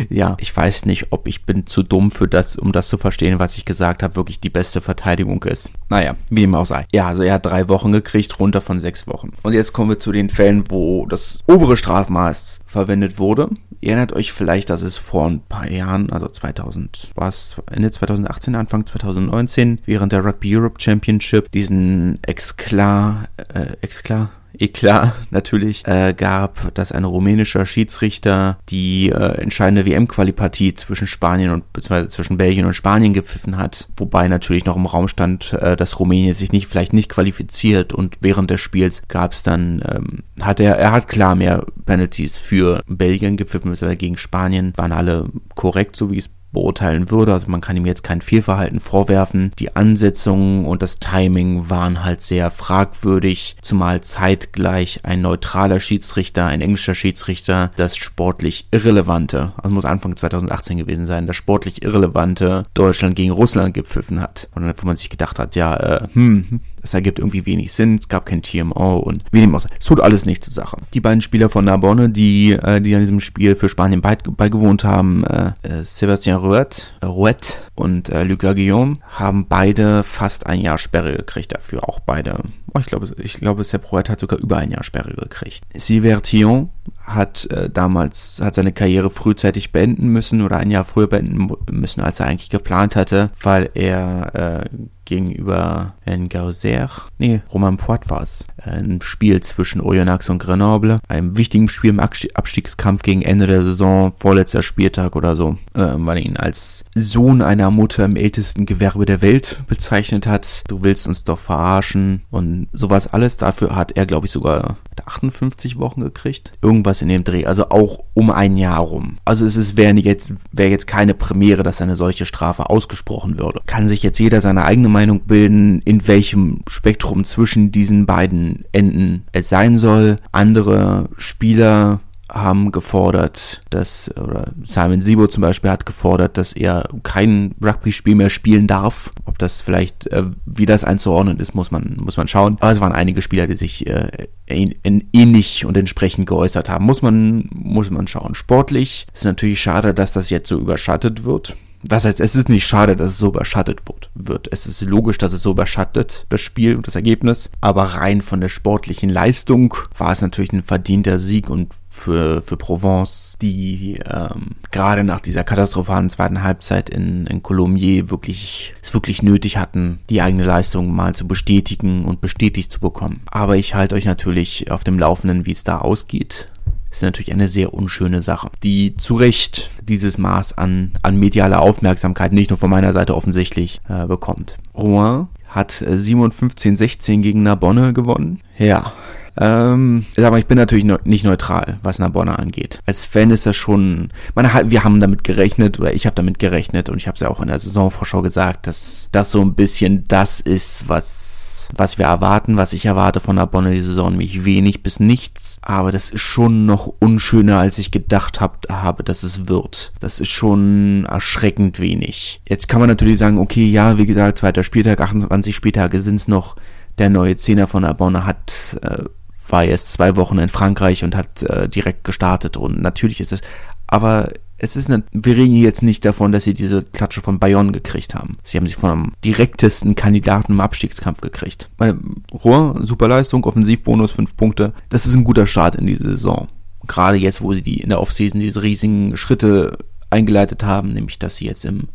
ja, 0.09 0.37
ich 0.39 0.55
weiß 0.55 0.85
nicht, 0.85 1.07
ob 1.11 1.27
ich 1.27 1.45
bin 1.45 1.65
zu 1.65 1.83
dumm 1.83 2.11
für 2.11 2.27
das, 2.27 2.55
um 2.55 2.71
das 2.71 2.87
zu 2.87 2.97
verstehen, 2.97 3.39
was 3.39 3.57
ich 3.57 3.65
gesagt 3.65 4.03
habe, 4.03 4.15
wirklich 4.15 4.39
die 4.39 4.49
beste 4.49 4.81
Verteidigung 4.81 5.43
ist. 5.43 5.71
Naja, 5.89 6.15
wie 6.29 6.41
dem 6.41 6.55
auch 6.55 6.65
sei. 6.65 6.85
Ja, 6.93 7.07
also 7.07 7.23
er 7.23 7.33
hat 7.33 7.45
drei 7.45 7.67
Wochen 7.67 7.91
gekriegt, 7.91 8.39
runter 8.39 8.61
von 8.61 8.79
sechs 8.79 9.07
Wochen. 9.07 9.33
Und 9.43 9.53
jetzt 9.53 9.73
kommen 9.73 9.89
wir 9.89 9.99
zu 9.99 10.11
den 10.11 10.29
Fällen, 10.29 10.69
wo 10.69 11.05
das 11.07 11.39
obere 11.47 11.77
Strafmaß 11.77 12.61
verwendet 12.65 13.17
wurde. 13.17 13.49
Ihr 13.79 13.89
erinnert 13.91 14.13
euch 14.13 14.31
vielleicht, 14.31 14.69
dass 14.69 14.81
es 14.81 14.98
vor 14.98 15.27
ein 15.27 15.41
paar 15.41 15.69
Jahren, 15.69 16.12
also 16.12 16.27
2000, 16.27 17.10
war 17.15 17.27
es 17.27 17.55
Ende 17.72 17.91
2018, 17.91 18.55
Anfang 18.55 18.86
2019, 18.86 19.81
während 19.86 20.12
der 20.12 20.25
Rugby 20.25 20.55
Europe 20.55 20.81
Championship 20.81 21.51
diesen 21.51 22.22
Exclar, 22.24 23.27
äh, 23.53 23.77
Exclar, 23.81 24.31
Eklat 24.59 25.13
natürlich 25.31 25.85
äh, 25.87 26.13
gab, 26.15 26.73
dass 26.73 26.91
ein 26.91 27.03
rumänischer 27.03 27.65
Schiedsrichter 27.65 28.57
die 28.69 29.09
äh, 29.09 29.41
entscheidende 29.41 29.85
WM-Qualipartie 29.85 30.73
zwischen 30.75 31.07
Spanien 31.07 31.51
und 31.51 31.71
beziehungsweise 31.73 32.09
zwischen 32.09 32.37
Belgien 32.37 32.65
und 32.65 32.73
Spanien 32.73 33.13
gepfiffen 33.13 33.57
hat, 33.57 33.87
wobei 33.95 34.27
natürlich 34.27 34.65
noch 34.65 34.75
im 34.75 34.85
Raum 34.85 35.07
stand, 35.07 35.53
äh, 35.53 35.75
dass 35.75 35.99
Rumänien 35.99 36.33
sich 36.33 36.51
nicht 36.51 36.67
vielleicht 36.67 36.93
nicht 36.93 37.09
qualifiziert 37.09 37.93
und 37.93 38.17
während 38.21 38.49
des 38.51 38.61
Spiels 38.61 39.03
gab 39.07 39.33
es 39.33 39.43
dann 39.43 39.81
ähm, 39.87 40.23
hat 40.41 40.59
er 40.59 40.77
er 40.77 40.91
hat 40.91 41.07
klar 41.07 41.35
mehr 41.35 41.65
Penalties 41.85 42.37
für 42.37 42.81
Belgien 42.87 43.37
gepfiffen, 43.37 43.71
beziehungsweise 43.71 43.97
gegen 43.97 44.17
Spanien. 44.17 44.73
Waren 44.75 44.91
alle 44.91 45.29
korrekt, 45.55 45.95
so 45.95 46.11
wie 46.11 46.17
es 46.17 46.29
beurteilen 46.51 47.11
würde. 47.11 47.33
Also 47.33 47.47
man 47.49 47.61
kann 47.61 47.77
ihm 47.77 47.85
jetzt 47.85 48.03
kein 48.03 48.21
Fehlverhalten 48.21 48.79
vorwerfen. 48.79 49.51
Die 49.59 49.75
Ansetzungen 49.75 50.65
und 50.65 50.81
das 50.81 50.99
Timing 50.99 51.69
waren 51.69 52.03
halt 52.03 52.21
sehr 52.21 52.49
fragwürdig, 52.49 53.57
zumal 53.61 54.01
zeitgleich 54.01 55.01
ein 55.03 55.21
neutraler 55.21 55.79
Schiedsrichter, 55.79 56.45
ein 56.45 56.61
englischer 56.61 56.95
Schiedsrichter, 56.95 57.71
das 57.75 57.97
sportlich 57.97 58.67
irrelevante, 58.71 59.53
also 59.57 59.73
muss 59.73 59.85
Anfang 59.85 60.15
2018 60.15 60.77
gewesen 60.77 61.05
sein, 61.05 61.27
das 61.27 61.35
sportlich 61.35 61.83
irrelevante 61.83 62.63
Deutschland 62.73 63.15
gegen 63.15 63.31
Russland 63.31 63.73
gepfiffen 63.73 64.21
hat. 64.21 64.49
Und 64.55 64.63
dann, 64.63 64.73
wo 64.77 64.85
man 64.85 64.97
sich 64.97 65.09
gedacht 65.09 65.39
hat, 65.39 65.55
ja, 65.55 65.75
äh, 65.75 66.07
hm, 66.13 66.61
das 66.88 66.94
ergibt 66.94 67.20
irgendwie 67.20 67.46
wenig 67.46 67.74
Sinn, 67.74 67.98
es 68.00 68.08
gab 68.08 68.25
kein 68.25 68.41
TMO 68.41 68.98
und 69.00 69.24
wie 69.32 69.41
dem 69.41 69.53
auch 69.53 69.60
sei. 69.60 69.70
Es 69.77 69.86
tut 69.86 70.00
alles 70.00 70.25
nicht 70.25 70.44
zur 70.44 70.53
Sache. 70.53 70.77
Die 70.94 71.01
beiden 71.01 71.22
Spieler 71.22 71.50
von 71.50 71.65
Narbonne, 71.65 72.10
die, 72.10 72.53
äh, 72.53 72.79
die 72.79 72.96
an 72.96 73.01
diesem 73.01 73.20
Spiel 73.20 73.56
für 73.56 73.67
Spanien 73.67 74.01
beigewohnt 74.01 74.86
haben, 74.86 75.25
äh, 75.25 75.51
äh, 75.63 75.84
Sebastian 75.84 76.39
Rouet, 76.39 76.94
Rouet 77.03 77.58
und 77.75 78.10
äh, 78.10 78.24
Lucas 78.24 78.56
Guillaume, 78.56 78.98
haben 79.10 79.48
beide 79.48 80.03
fast 80.03 80.48
ein 80.48 80.62
Jahr 80.62 80.77
Sperre 80.77 81.13
gekriegt 81.17 81.53
dafür. 81.53 81.88
Auch 81.89 82.00
beide. 82.00 82.39
Oh, 82.74 82.79
ich 82.79 82.86
glaube, 82.86 83.08
ich 83.17 83.34
glaube, 83.34 83.63
Sepp 83.63 83.91
Rouet 83.91 84.10
hat 84.10 84.20
sogar 84.20 84.39
über 84.39 84.58
ein 84.58 84.72
Jahr 84.72 84.84
Sperre 84.84 85.13
gekriegt. 85.13 85.63
Sylvain 85.75 86.22
Thion 86.22 86.70
hat 87.03 87.46
äh, 87.51 87.70
damals 87.70 88.41
hat 88.44 88.56
seine 88.56 88.74
Karriere 88.74 89.10
frühzeitig 89.10 89.72
beenden 89.72 90.10
müssen 90.10 90.41
oder 90.41 90.58
ein 90.58 90.72
Jahr 90.72 90.84
früher 90.86 91.08
beenden 91.08 91.50
müssen, 91.72 92.01
als 92.01 92.20
er 92.20 92.27
eigentlich 92.27 92.50
geplant 92.50 92.96
hatte, 92.96 93.27
weil 93.41 93.70
er 93.74 94.36
äh, 94.36 94.65
gegenüber 95.08 95.96
Ngauser, 96.06 96.89
nee, 97.17 97.41
Roman 97.53 97.77
Poit 97.77 98.10
war 98.10 98.22
es, 98.22 98.44
ein 98.58 99.00
Spiel 99.01 99.41
zwischen 99.41 99.82
Oyonnax 99.82 100.29
und 100.29 100.39
Grenoble, 100.39 101.00
einem 101.08 101.38
wichtigen 101.38 101.70
Spiel 101.70 101.91
im 101.91 102.00
Abstiegskampf 102.01 103.03
gegen 103.03 103.22
Ende 103.22 103.48
der 103.48 103.63
Saison, 103.63 104.13
vorletzter 104.17 104.63
Spieltag 104.63 105.15
oder 105.15 105.36
so, 105.36 105.58
äh, 105.74 105.94
weil 105.96 106.17
er 106.17 106.25
ihn 106.25 106.38
als 106.38 106.84
Sohn 106.94 107.41
einer 107.41 107.72
Mutter 107.72 108.03
im 108.06 108.17
ältesten 108.17 108.65
Gewerbe 108.65 109.06
der 109.06 109.22
Welt 109.22 109.62
bezeichnet 109.67 110.27
hat. 110.27 110.63
Du 110.67 110.84
willst 110.84 111.08
uns 111.08 111.24
doch 111.24 111.39
verarschen 111.39 112.24
und 112.29 112.67
sowas 112.74 113.08
alles. 113.08 113.38
Dafür 113.38 113.75
hat 113.75 113.94
er, 113.94 114.06
glaube 114.06 114.25
ich, 114.25 114.32
sogar 114.34 114.77
58 115.06 115.79
Wochen 115.79 116.01
gekriegt. 116.01 116.53
Irgendwas 116.77 117.01
in 117.01 117.07
dem 117.07 117.24
Dreh. 117.24 117.46
Also 117.46 117.69
auch 117.69 118.03
um 118.13 118.29
ein 118.29 118.55
Jahr 118.55 118.79
rum. 118.79 119.17
Also 119.25 119.46
es 119.46 119.55
ist, 119.55 119.77
wäre 119.77 119.96
jetzt, 119.96 120.31
wäre 120.51 120.69
jetzt 120.69 120.86
keine 120.86 121.15
Premiere, 121.15 121.63
dass 121.63 121.81
eine 121.81 121.96
solche 121.96 122.25
Strafe 122.25 122.69
ausgesprochen 122.69 123.39
würde. 123.39 123.62
Kann 123.65 123.88
sich 123.88 124.03
jetzt 124.03 124.19
jeder 124.19 124.41
seine 124.41 124.63
eigene 124.63 124.89
Meinung 124.89 125.22
bilden, 125.22 125.81
in 125.86 126.07
welchem 126.07 126.62
Spektrum 126.67 127.24
zwischen 127.24 127.72
diesen 127.72 128.05
beiden 128.05 128.65
Enden 128.74 129.24
es 129.31 129.50
sein 129.50 129.77
soll. 129.77 130.17
Andere 130.31 131.10
Spieler 131.17 132.00
haben 132.29 132.72
gefordert, 132.72 133.62
dass, 133.69 134.12
oder 134.17 134.51
Simon 134.63 135.01
Sibo 135.01 135.27
zum 135.27 135.41
Beispiel 135.41 135.69
hat 135.69 135.86
gefordert, 135.86 136.38
dass 136.38 136.53
er 136.53 136.89
kein 137.03 137.55
Rugby-Spiel 137.63 138.15
mehr 138.15 138.29
spielen 138.29 138.67
darf. 138.67 139.12
Ob 139.25 139.38
das 139.38 139.62
vielleicht, 139.62 140.07
äh, 140.07 140.24
wie 140.46 140.65
das 140.65 140.84
einzuordnen 140.84 141.39
ist, 141.39 141.55
muss 141.55 141.72
man, 141.72 141.98
muss 142.00 142.17
man 142.17 142.27
schauen. 142.27 142.57
Aber 142.60 142.72
es 142.72 142.81
waren 142.81 142.91
einige 142.91 143.22
Spieler, 143.22 143.48
die 143.48 143.55
sich 143.55 143.88
äh, 143.88 144.27
ähnlich 144.48 145.65
und 145.65 145.77
entsprechend 145.77 146.27
geäußert 146.27 146.69
haben. 146.69 146.86
Muss 146.86 147.01
man, 147.01 147.50
muss 147.51 147.89
man 147.89 148.07
schauen. 148.07 148.36
Sportlich 148.36 149.07
ist 149.13 149.25
natürlich 149.25 149.62
schade, 149.62 149.93
dass 149.93 150.13
das 150.13 150.29
jetzt 150.29 150.50
so 150.50 150.57
überschattet 150.57 151.24
wird. 151.24 151.55
Was 151.89 152.05
heißt, 152.05 152.19
es 152.19 152.36
ist 152.36 152.50
nicht 152.50 152.65
schade, 152.65 152.96
dass 152.96 153.12
es 153.12 153.17
so 153.19 153.27
überschattet 153.27 153.81
wird. 154.15 154.48
Es 154.51 154.65
ist 154.65 154.81
logisch, 154.81 155.17
dass 155.19 155.31
es 155.31 155.43
so 155.43 155.51
überschattet, 155.51 156.25
das 156.29 156.41
Spiel 156.41 156.75
und 156.75 156.88
das 156.88 156.96
Ergebnis. 156.96 157.50
Aber 157.62 157.84
rein 157.84 158.22
von 158.22 158.41
der 158.41 158.50
sportlichen 158.50 159.10
Leistung 159.10 159.75
war 159.98 160.12
es 160.12 160.22
natürlich 160.22 160.51
ein 160.53 160.63
verdienter 160.63 161.19
Sieg 161.19 161.50
und 161.50 161.74
für, 161.97 162.41
für 162.41 162.57
Provence, 162.57 163.37
die 163.41 163.99
ähm, 164.05 164.51
gerade 164.71 165.03
nach 165.03 165.19
dieser 165.19 165.43
katastrophalen 165.43 166.09
zweiten 166.09 166.43
Halbzeit 166.43 166.89
in, 166.89 167.27
in 167.27 167.43
Colombier 167.43 168.09
wirklich, 168.09 168.73
es 168.81 168.93
wirklich 168.93 169.21
nötig 169.21 169.57
hatten, 169.57 169.99
die 170.10 170.21
eigene 170.21 170.45
Leistung 170.45 170.95
mal 170.95 171.15
zu 171.15 171.27
bestätigen 171.27 172.05
und 172.05 172.21
bestätigt 172.21 172.71
zu 172.71 172.79
bekommen. 172.79 173.21
Aber 173.27 173.57
ich 173.57 173.75
halte 173.75 173.95
euch 173.95 174.05
natürlich 174.05 174.71
auf 174.71 174.83
dem 174.83 174.99
Laufenden, 174.99 175.45
wie 175.45 175.51
es 175.51 175.63
da 175.63 175.79
ausgeht. 175.79 176.47
Das 176.89 176.99
ist 176.99 177.03
natürlich 177.03 177.33
eine 177.33 177.49
sehr 177.49 177.73
unschöne 177.73 178.21
Sache, 178.21 178.49
die 178.63 178.95
zu 178.95 179.15
Recht 179.15 179.69
dieses 179.81 180.17
Maß 180.17 180.57
an, 180.57 180.93
an 181.03 181.19
medialer 181.19 181.62
Aufmerksamkeit, 181.62 182.31
nicht 182.31 182.49
nur 182.49 182.57
von 182.57 182.69
meiner 182.69 182.93
Seite 182.93 183.15
offensichtlich, 183.15 183.81
äh, 183.89 184.05
bekommt. 184.05 184.55
Rouen 184.75 185.27
hat 185.47 185.71
57-16 185.71 187.12
äh, 187.12 187.17
gegen 187.17 187.43
Narbonne 187.43 187.93
gewonnen. 187.93 188.39
Ja, 188.57 188.93
ähm, 189.39 190.06
aber 190.17 190.39
ich 190.39 190.47
bin 190.47 190.58
natürlich 190.58 190.86
nicht 191.06 191.23
neutral, 191.23 191.80
was 191.84 192.00
Narbonne 192.00 192.38
angeht. 192.38 192.80
Als 192.86 193.06
Fan 193.06 193.32
ist 193.32 193.45
das 193.45 193.56
schon, 193.56 194.10
man, 194.36 194.50
wir 194.69 194.84
haben 194.84 195.00
damit 195.00 195.23
gerechnet 195.23 195.80
oder 195.80 195.93
ich 195.93 196.06
habe 196.06 196.15
damit 196.15 196.39
gerechnet 196.39 196.89
und 196.89 196.97
ich 196.97 197.08
habe 197.08 197.15
es 197.15 197.21
ja 197.21 197.30
auch 197.30 197.41
in 197.41 197.47
der 197.47 197.60
Saisonvorschau 197.60 198.21
gesagt, 198.21 198.67
dass 198.67 199.10
das 199.12 199.32
so 199.32 199.41
ein 199.41 199.56
bisschen 199.56 200.06
das 200.08 200.39
ist, 200.39 200.88
was 200.88 201.58
was 201.76 201.97
wir 201.97 202.06
erwarten, 202.06 202.58
was 202.58 202.73
ich 202.73 202.86
erwarte 202.86 203.19
von 203.19 203.36
Narbonne 203.36 203.73
die 203.73 203.82
Saison, 203.82 204.12
nämlich 204.12 204.45
wenig 204.45 204.84
bis 204.84 205.00
nichts. 205.00 205.58
Aber 205.62 205.91
das 205.91 206.10
ist 206.10 206.21
schon 206.21 206.65
noch 206.65 206.93
unschöner, 207.00 207.60
als 207.60 207.78
ich 207.78 207.91
gedacht 207.91 208.39
hab, 208.39 208.67
habe, 208.69 209.04
dass 209.04 209.23
es 209.23 209.47
wird. 209.47 209.91
Das 210.00 210.19
ist 210.19 210.30
schon 210.30 211.06
erschreckend 211.06 211.80
wenig. 211.80 212.39
Jetzt 212.47 212.67
kann 212.67 212.80
man 212.80 212.89
natürlich 212.89 213.17
sagen, 213.17 213.38
okay, 213.38 213.65
ja, 213.65 213.97
wie 213.97 214.06
gesagt, 214.06 214.39
zweiter 214.39 214.63
Spieltag, 214.63 215.02
28 215.02 215.56
Spieltage 215.56 216.00
sind 216.00 216.15
es 216.15 216.28
noch. 216.28 216.56
Der 216.97 217.10
neue 217.10 217.36
Zehner 217.36 217.67
von 217.67 217.84
Narbonne 217.84 218.26
hat 218.26 218.78
äh, 218.82 219.04
war 219.51 219.63
jetzt 219.63 219.93
zwei 219.93 220.15
Wochen 220.15 220.38
in 220.39 220.49
Frankreich 220.49 221.03
und 221.03 221.15
hat 221.15 221.43
äh, 221.43 221.69
direkt 221.69 222.03
gestartet 222.03 222.57
und 222.57 222.81
natürlich 222.81 223.19
ist 223.19 223.31
es, 223.31 223.41
aber 223.88 224.29
es 224.60 224.75
ist 224.75 224.89
eine, 224.89 225.03
wir 225.12 225.38
reden 225.38 225.55
jetzt 225.55 225.83
nicht 225.83 226.03
davon, 226.03 226.31
dass 226.31 226.43
sie 226.43 226.55
diese 226.55 226.81
Klatsche 226.81 227.21
von 227.21 227.39
Bayonne 227.39 227.71
gekriegt 227.71 228.15
haben. 228.15 228.38
Sie 228.41 228.57
haben 228.57 228.65
sie 228.65 228.73
von 228.73 228.89
einem 228.89 229.12
direktesten 229.23 229.93
Kandidaten 229.93 230.53
im 230.53 230.60
Abstiegskampf 230.60 231.21
gekriegt. 231.21 231.69
Meine, 231.77 231.99
Rohr, 232.33 232.79
super 232.83 233.07
Leistung, 233.07 233.43
Offensivbonus, 233.43 234.12
fünf 234.12 234.36
Punkte. 234.36 234.73
Das 234.89 235.05
ist 235.05 235.13
ein 235.13 235.23
guter 235.23 235.45
Start 235.45 235.75
in 235.75 235.86
diese 235.86 236.03
Saison. 236.03 236.47
Gerade 236.88 237.17
jetzt, 237.17 237.41
wo 237.41 237.53
sie 237.53 237.62
die 237.62 237.81
in 237.81 237.89
der 237.89 238.01
Offseason 238.01 238.39
diese 238.39 238.63
riesigen 238.63 239.15
Schritte 239.15 239.77
eingeleitet 240.10 240.63
haben, 240.63 240.93
nämlich 240.93 241.19
dass 241.19 241.36
sie 241.36 241.45
jetzt 241.45 241.65
im, 241.65 241.89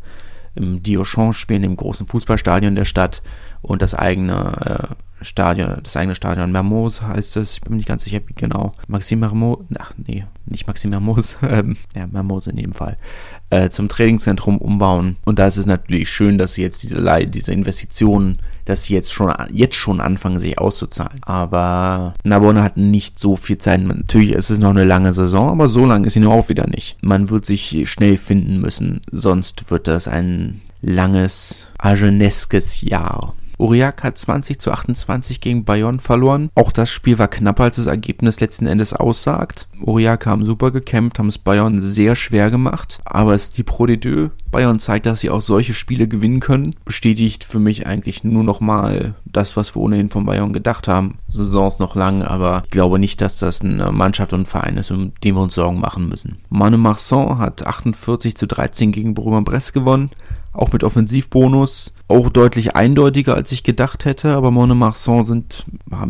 im 0.55 0.81
Diochon 0.83 1.33
spielen, 1.33 1.63
im 1.63 1.75
großen 1.75 2.07
Fußballstadion 2.07 2.75
der 2.75 2.85
Stadt 2.85 3.23
und 3.61 3.81
das 3.81 3.93
eigene 3.93 4.89
äh, 4.89 4.95
Stadion, 5.23 5.79
das 5.81 5.97
eigene 5.97 6.15
Stadion 6.15 6.51
Mermoz 6.51 7.01
heißt 7.01 7.37
es, 7.37 7.55
ich 7.55 7.61
bin 7.61 7.71
mir 7.71 7.77
nicht 7.77 7.87
ganz 7.87 8.03
sicher, 8.03 8.19
wie 8.25 8.33
genau. 8.33 8.71
Maxim 8.87 9.19
Mermoz, 9.19 9.59
ach 9.77 9.93
nee, 9.97 10.25
nicht 10.45 10.67
Maxim 10.67 10.91
Mermoz, 10.91 11.37
ähm, 11.41 11.77
ja, 11.95 12.07
Mermoz 12.07 12.47
in 12.47 12.57
dem 12.57 12.71
Fall, 12.71 12.97
äh, 13.49 13.69
zum 13.69 13.89
Trainingszentrum 13.89 14.57
umbauen. 14.57 15.17
Und 15.25 15.39
da 15.39 15.47
ist 15.47 15.57
es 15.57 15.65
natürlich 15.65 16.09
schön, 16.09 16.37
dass 16.37 16.53
sie 16.53 16.61
jetzt 16.61 16.83
diese, 16.83 17.27
diese 17.27 17.51
Investitionen, 17.51 18.37
dass 18.65 18.83
sie 18.83 18.93
jetzt 18.93 19.11
schon, 19.11 19.33
jetzt 19.51 19.75
schon 19.75 20.01
anfangen, 20.01 20.39
sich 20.39 20.57
auszuzahlen. 20.57 21.19
Aber 21.21 22.13
Narbonne 22.23 22.63
hat 22.63 22.77
nicht 22.77 23.19
so 23.19 23.35
viel 23.35 23.57
Zeit. 23.57 23.81
Natürlich 23.83 24.31
ist 24.31 24.49
es 24.49 24.59
noch 24.59 24.71
eine 24.71 24.85
lange 24.85 25.13
Saison, 25.13 25.49
aber 25.49 25.67
so 25.67 25.85
lang 25.85 26.05
ist 26.05 26.13
sie 26.13 26.19
nur 26.19 26.33
auch 26.33 26.49
wieder 26.49 26.67
nicht. 26.67 26.97
Man 27.01 27.29
wird 27.29 27.45
sich 27.45 27.83
schnell 27.89 28.17
finden 28.17 28.59
müssen, 28.59 29.01
sonst 29.11 29.69
wird 29.71 29.87
das 29.87 30.07
ein 30.07 30.61
langes, 30.81 31.67
ageneskes 31.77 32.81
Jahr. 32.81 33.35
Aurillac 33.63 34.03
hat 34.03 34.17
20 34.17 34.59
zu 34.59 34.71
28 34.71 35.39
gegen 35.39 35.63
Bayonne 35.63 35.99
verloren. 35.99 36.49
Auch 36.53 36.73
das 36.73 36.91
Spiel 36.91 37.17
war 37.17 37.29
knapper, 37.29 37.63
als 37.63 37.77
das 37.77 37.87
Ergebnis 37.87 38.41
letzten 38.41 38.67
Endes 38.67 38.91
aussagt. 38.91 39.69
Aurillac 39.85 40.25
haben 40.25 40.45
super 40.45 40.71
gekämpft, 40.71 41.17
haben 41.17 41.29
es 41.29 41.37
Bayonne 41.37 41.81
sehr 41.81 42.17
schwer 42.17 42.51
gemacht. 42.51 42.99
Aber 43.05 43.33
es 43.33 43.45
ist 43.45 43.57
die 43.57 43.63
Pro 43.63 43.85
de 43.85 43.95
Deux. 43.95 44.31
Bayonne 44.51 44.79
zeigt, 44.79 45.05
dass 45.05 45.21
sie 45.21 45.29
auch 45.29 45.39
solche 45.39 45.73
Spiele 45.73 46.09
gewinnen 46.09 46.41
können. 46.41 46.75
Bestätigt 46.83 47.45
für 47.45 47.59
mich 47.59 47.87
eigentlich 47.87 48.25
nur 48.25 48.43
nochmal 48.43 49.15
das, 49.23 49.55
was 49.55 49.75
wir 49.75 49.81
ohnehin 49.81 50.09
von 50.09 50.25
Bayonne 50.25 50.51
gedacht 50.51 50.89
haben. 50.89 51.17
Saison 51.29 51.69
ist 51.69 51.79
noch 51.79 51.95
lang, 51.95 52.21
aber 52.21 52.63
ich 52.65 52.69
glaube 52.69 52.99
nicht, 52.99 53.21
dass 53.21 53.39
das 53.39 53.61
eine 53.61 53.93
Mannschaft 53.93 54.33
und 54.33 54.41
ein 54.41 54.45
Verein 54.45 54.75
ist, 54.75 54.91
um 54.91 55.13
den 55.23 55.35
wir 55.35 55.41
uns 55.41 55.55
Sorgen 55.55 55.79
machen 55.79 56.09
müssen. 56.09 56.37
Manu 56.49 56.77
Marsan 56.77 57.37
hat 57.37 57.65
48 57.65 58.35
zu 58.35 58.45
13 58.45 58.91
gegen 58.91 59.13
Bourg-en-Bresse 59.13 59.71
gewonnen 59.71 60.11
auch 60.53 60.71
mit 60.71 60.83
Offensivbonus. 60.83 61.93
Auch 62.07 62.29
deutlich 62.29 62.75
eindeutiger, 62.75 63.33
als 63.33 63.51
ich 63.51 63.63
gedacht 63.63 64.05
hätte, 64.05 64.35
aber 64.35 64.51
Monemarsan 64.51 65.23
sind, 65.23 65.65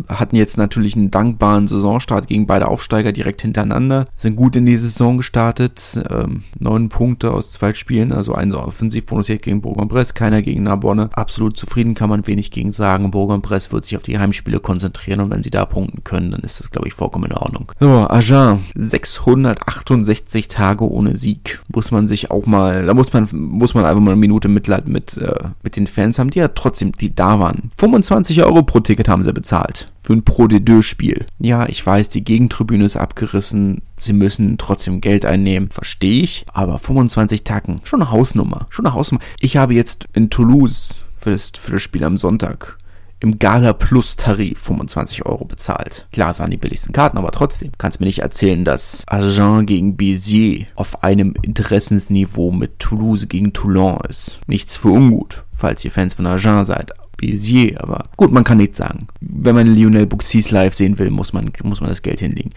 hatten 0.08 0.36
jetzt 0.36 0.58
natürlich 0.58 0.96
einen 0.96 1.10
dankbaren 1.10 1.66
Saisonstart 1.66 2.26
gegen 2.26 2.46
beide 2.46 2.68
Aufsteiger 2.68 3.12
direkt 3.12 3.42
hintereinander, 3.42 4.06
sind 4.14 4.36
gut 4.36 4.56
in 4.56 4.66
die 4.66 4.76
Saison 4.76 5.16
gestartet, 5.16 6.02
ähm, 6.10 6.42
neun 6.58 6.88
Punkte 6.88 7.32
aus 7.32 7.52
zwei 7.52 7.72
Spielen, 7.74 8.12
also 8.12 8.34
ein 8.34 8.52
Offensivbonus 8.52 9.28
jetzt 9.28 9.44
gegen 9.44 9.62
Bourg-en-Bresse, 9.62 10.14
keiner 10.14 10.42
gegen 10.42 10.64
Narbonne. 10.64 11.10
Absolut 11.12 11.56
zufrieden 11.56 11.94
kann 11.94 12.10
man 12.10 12.26
wenig 12.26 12.50
gegen 12.50 12.72
sagen. 12.72 13.10
Bourg-en-Bresse 13.10 13.72
wird 13.72 13.86
sich 13.86 13.96
auf 13.96 14.02
die 14.02 14.18
Heimspiele 14.18 14.60
konzentrieren 14.60 15.20
und 15.20 15.30
wenn 15.30 15.42
sie 15.42 15.50
da 15.50 15.64
punkten 15.64 16.04
können, 16.04 16.32
dann 16.32 16.40
ist 16.40 16.60
das, 16.60 16.70
glaube 16.70 16.88
ich, 16.88 16.94
vollkommen 16.94 17.30
in 17.30 17.36
Ordnung. 17.36 17.72
So, 17.80 18.08
Agen, 18.08 18.64
668 18.74 20.48
Tage 20.48 20.90
ohne 20.90 21.16
Sieg. 21.16 21.60
Muss 21.72 21.90
man 21.90 22.06
sich 22.06 22.30
auch 22.30 22.46
mal, 22.46 22.84
da 22.84 22.94
muss 22.94 23.12
man, 23.12 23.28
muss 23.32 23.74
man 23.74 23.84
einfach 23.84 24.00
mal 24.00 24.12
eine 24.12 24.20
Minute 24.20 24.33
Mitleid 24.48 24.88
mit, 24.88 25.16
äh, 25.16 25.48
mit 25.62 25.76
den 25.76 25.86
Fans 25.86 26.18
haben, 26.18 26.30
die 26.30 26.38
ja 26.38 26.48
trotzdem, 26.48 26.92
die 26.92 27.14
da 27.14 27.38
waren. 27.38 27.70
25 27.76 28.42
Euro 28.44 28.62
pro 28.62 28.80
Ticket 28.80 29.08
haben 29.08 29.24
sie 29.24 29.32
bezahlt. 29.32 29.88
Für 30.02 30.12
ein 30.12 30.22
Pro 30.22 30.48
Spiel. 30.82 31.26
Ja, 31.38 31.66
ich 31.66 31.84
weiß, 31.84 32.10
die 32.10 32.24
Gegentribüne 32.24 32.84
ist 32.84 32.96
abgerissen. 32.96 33.82
Sie 33.96 34.12
müssen 34.12 34.58
trotzdem 34.58 35.00
Geld 35.00 35.24
einnehmen. 35.24 35.70
Verstehe 35.70 36.22
ich. 36.22 36.44
Aber 36.52 36.78
25 36.78 37.44
Tacken. 37.44 37.80
Schon 37.84 38.02
eine 38.02 38.10
Hausnummer. 38.10 38.66
Schon 38.68 38.86
eine 38.86 38.94
Hausnummer. 38.94 39.22
Ich 39.40 39.56
habe 39.56 39.74
jetzt 39.74 40.06
in 40.12 40.28
Toulouse 40.28 40.96
für 41.16 41.30
das, 41.30 41.52
für 41.58 41.72
das 41.72 41.82
Spiel 41.82 42.04
am 42.04 42.18
Sonntag 42.18 42.76
im 43.20 43.38
Gala 43.38 43.72
Plus 43.72 44.16
Tarif 44.16 44.58
25 44.58 45.24
Euro 45.26 45.44
bezahlt. 45.44 46.06
Klar, 46.12 46.30
es 46.30 46.40
waren 46.40 46.50
die 46.50 46.56
billigsten 46.56 46.92
Karten, 46.92 47.18
aber 47.18 47.30
trotzdem. 47.30 47.72
Kannst 47.78 48.00
mir 48.00 48.06
nicht 48.06 48.20
erzählen, 48.20 48.64
dass 48.64 49.04
Agen 49.06 49.66
gegen 49.66 49.96
Béziers 49.96 50.66
auf 50.74 51.02
einem 51.02 51.34
Interessensniveau 51.42 52.50
mit 52.50 52.78
Toulouse 52.78 53.28
gegen 53.28 53.52
Toulon 53.52 53.98
ist. 54.08 54.40
Nichts 54.46 54.76
für 54.76 54.88
ungut, 54.88 55.44
falls 55.54 55.84
ihr 55.84 55.90
Fans 55.90 56.14
von 56.14 56.26
Agen 56.26 56.64
seid. 56.64 56.92
Béziers, 57.16 57.78
aber 57.78 58.04
gut, 58.16 58.32
man 58.32 58.44
kann 58.44 58.58
nichts 58.58 58.78
sagen. 58.78 59.08
Wenn 59.20 59.54
man 59.54 59.74
Lionel 59.74 60.06
Buxis 60.06 60.50
live 60.50 60.74
sehen 60.74 60.98
will, 60.98 61.10
muss 61.10 61.32
man, 61.32 61.50
muss 61.62 61.80
man 61.80 61.90
das 61.90 62.02
Geld 62.02 62.20
hinlegen. 62.20 62.50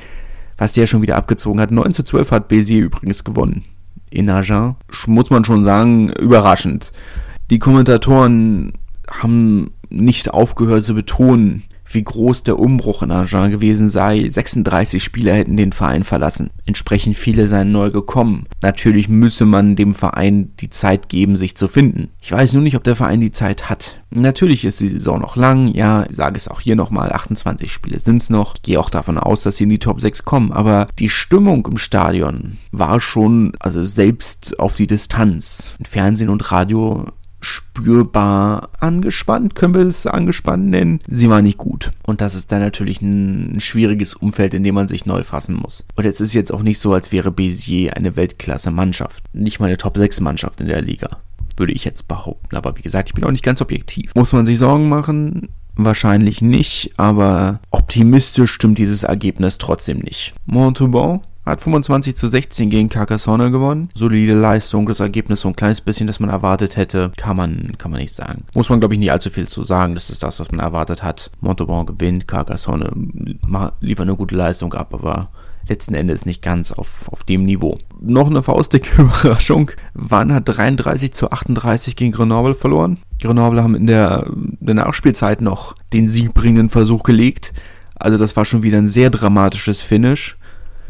Was 0.58 0.74
der 0.74 0.88
schon 0.88 1.02
wieder 1.02 1.16
abgezogen 1.16 1.62
hat. 1.62 1.72
9 1.72 1.94
zu 1.94 2.04
12 2.04 2.32
hat 2.32 2.48
Béziers 2.48 2.86
übrigens 2.86 3.24
gewonnen. 3.24 3.64
In 4.10 4.30
Agen 4.30 4.76
muss 5.06 5.30
man 5.30 5.46
schon 5.46 5.64
sagen, 5.64 6.10
überraschend. 6.10 6.92
Die 7.50 7.60
Kommentatoren 7.60 8.74
haben 9.10 9.72
nicht 9.90 10.32
aufgehört 10.32 10.86
zu 10.86 10.94
betonen, 10.94 11.64
wie 11.92 12.04
groß 12.04 12.44
der 12.44 12.60
Umbruch 12.60 13.04
in 13.04 13.12
Agen 13.12 13.52
gewesen 13.52 13.90
sei. 13.90 14.28
36 14.28 15.04
Spieler 15.04 15.34
hätten 15.34 15.58
den 15.58 15.74
Verein 15.74 16.04
verlassen. 16.04 16.50
Entsprechend 16.66 17.16
viele 17.16 17.48
seien 17.48 17.72
neu 17.72 17.92
gekommen. 17.92 18.46
Natürlich 18.62 19.10
müsse 19.10 19.46
man 19.46 19.76
dem 19.76 19.96
Verein 19.96 20.52
die 20.60 20.70
Zeit 20.70 21.10
geben, 21.10 21.38
sich 21.38 21.56
zu 21.56 21.68
finden. 21.68 22.10
Ich 22.22 22.32
weiß 22.32 22.54
nur 22.54 22.64
nicht, 22.64 22.76
ob 22.76 22.84
der 22.84 22.96
Verein 22.96 23.22
die 23.22 23.32
Zeit 23.32 23.70
hat. 23.70 24.02
Natürlich 24.10 24.66
ist 24.66 24.80
die 24.80 24.90
Saison 24.90 25.20
noch 25.20 25.36
lang. 25.36 25.74
Ja, 25.74 26.06
ich 26.10 26.16
sage 26.16 26.38
es 26.38 26.48
auch 26.48 26.62
hier 26.62 26.76
nochmal, 26.76 27.12
28 27.12 27.72
Spiele 27.72 28.00
sind's 28.00 28.30
noch. 28.30 28.56
Ich 28.56 28.62
gehe 28.62 28.80
auch 28.80 28.90
davon 28.90 29.18
aus, 29.18 29.44
dass 29.44 29.58
sie 29.58 29.66
in 29.66 29.70
die 29.70 29.80
Top 29.80 30.02
6 30.02 30.24
kommen. 30.24 30.52
Aber 30.52 30.88
die 31.00 31.10
Stimmung 31.10 31.66
im 31.68 31.78
Stadion 31.78 32.58
war 32.72 33.02
schon, 33.02 33.54
also 33.60 33.86
selbst 33.86 34.60
auf 34.60 34.76
die 34.76 34.88
Distanz. 34.88 35.72
Fernsehen 35.84 36.30
und 36.30 36.52
Radio 36.52 37.06
spürbar 37.40 38.70
angespannt, 38.80 39.56
können 39.56 39.74
wir 39.74 39.82
es 39.82 40.08
angespannt 40.08 40.68
nennen. 40.68 41.00
Sie 41.08 41.30
war 41.30 41.42
nicht 41.42 41.58
gut. 41.58 41.92
Und 42.04 42.22
das 42.22 42.36
ist 42.36 42.52
dann 42.52 42.62
natürlich 42.62 43.02
ein 43.02 43.60
schwieriges 43.60 44.14
Umfeld, 44.14 44.54
in 44.54 44.64
dem 44.64 44.76
man 44.76 44.88
sich 44.88 45.06
neu 45.06 45.24
fassen 45.24 45.56
muss. 45.56 45.84
Und 45.96 46.06
jetzt 46.06 46.22
ist 46.22 46.34
jetzt 46.34 46.52
auch 46.52 46.64
nicht 46.64 46.80
so, 46.80 46.94
als 46.94 47.12
wäre 47.12 47.32
Béziers 47.32 47.94
eine 47.94 48.16
Weltklasse-Mannschaft. 48.16 49.24
Nicht 49.34 49.60
mal 49.60 49.68
eine 49.68 49.78
Top-6-Mannschaft 49.78 50.62
in 50.62 50.68
der 50.68 50.82
Liga. 50.82 51.08
Würde 51.56 51.74
ich 51.74 51.86
jetzt 51.86 52.08
behaupten. 52.08 52.56
Aber 52.56 52.78
wie 52.78 52.82
gesagt, 52.82 53.10
ich 53.10 53.16
bin 53.16 53.24
auch 53.24 53.32
nicht 53.32 53.44
ganz 53.44 53.62
objektiv. 53.62 54.14
Muss 54.16 54.34
man 54.34 54.46
sich 54.46 54.58
Sorgen 54.58 54.90
machen? 54.90 55.50
Wahrscheinlich 55.76 56.42
nicht, 56.42 56.94
aber 56.98 57.60
optimistisch 57.70 58.52
stimmt 58.52 58.80
dieses 58.80 59.04
Ergebnis 59.04 59.60
trotzdem 59.60 60.00
nicht. 60.00 60.34
Montauban 60.48 61.22
hat 61.48 61.62
25 61.62 62.16
zu 62.16 62.28
16 62.28 62.70
gegen 62.70 62.90
Carcassonne 62.90 63.52
gewonnen. 63.52 63.90
Solide 63.94 64.34
Leistung, 64.34 64.86
das 64.88 65.00
Ergebnis 65.00 65.42
so 65.42 65.48
ein 65.48 65.56
kleines 65.56 65.82
bisschen, 65.82 66.08
das 66.08 66.20
man 66.20 66.30
erwartet 66.30 66.78
hätte, 66.78 67.12
kann 67.16 67.38
man, 67.38 67.78
kann 67.78 67.92
man 67.92 68.02
nicht 68.02 68.14
sagen. 68.14 68.44
Muss 68.54 68.70
man, 68.70 68.80
glaube 68.80 68.94
ich, 68.94 69.00
nicht 69.00 69.12
allzu 69.12 69.30
viel 69.30 69.48
zu 69.48 69.64
sagen. 69.64 69.94
Das 69.96 70.10
ist 70.10 70.24
das, 70.24 70.40
was 70.40 70.52
man 70.52 70.60
erwartet 70.60 71.04
hat. 71.04 71.32
Montauban 71.42 71.86
gewinnt, 71.86 72.28
Carcassonne 72.28 72.92
liefert 73.80 74.08
eine 74.08 74.18
gute 74.18 74.36
Leistung 74.36 74.74
ab, 74.74 74.94
aber 74.94 75.30
letzten 75.70 75.94
Endes 75.94 76.26
nicht 76.26 76.42
ganz 76.42 76.72
auf, 76.72 77.10
auf 77.12 77.24
dem 77.24 77.46
Niveau. 77.46 77.78
Noch 78.00 78.28
eine 78.28 78.44
faustdicke 78.44 79.02
Überraschung. 79.02 79.72
Wann 79.94 80.34
hat 80.34 80.44
33 80.48 81.12
zu 81.14 81.32
38 81.32 81.96
gegen 81.96 82.12
Grenoble 82.12 82.56
verloren. 82.56 83.00
Grenoble 83.22 83.64
haben 83.64 83.76
in 83.76 83.88
der, 83.88 84.28
der 84.34 84.76
Nachspielzeit 84.76 85.42
noch 85.42 85.76
den 85.94 86.08
siegbringenden 86.08 86.70
Versuch 86.70 87.04
gelegt. 87.04 87.54
Also 87.96 88.18
das 88.18 88.36
war 88.36 88.46
schon 88.46 88.64
wieder 88.64 88.78
ein 88.78 88.88
sehr 88.88 89.10
dramatisches 89.10 89.82
Finish. 89.82 90.38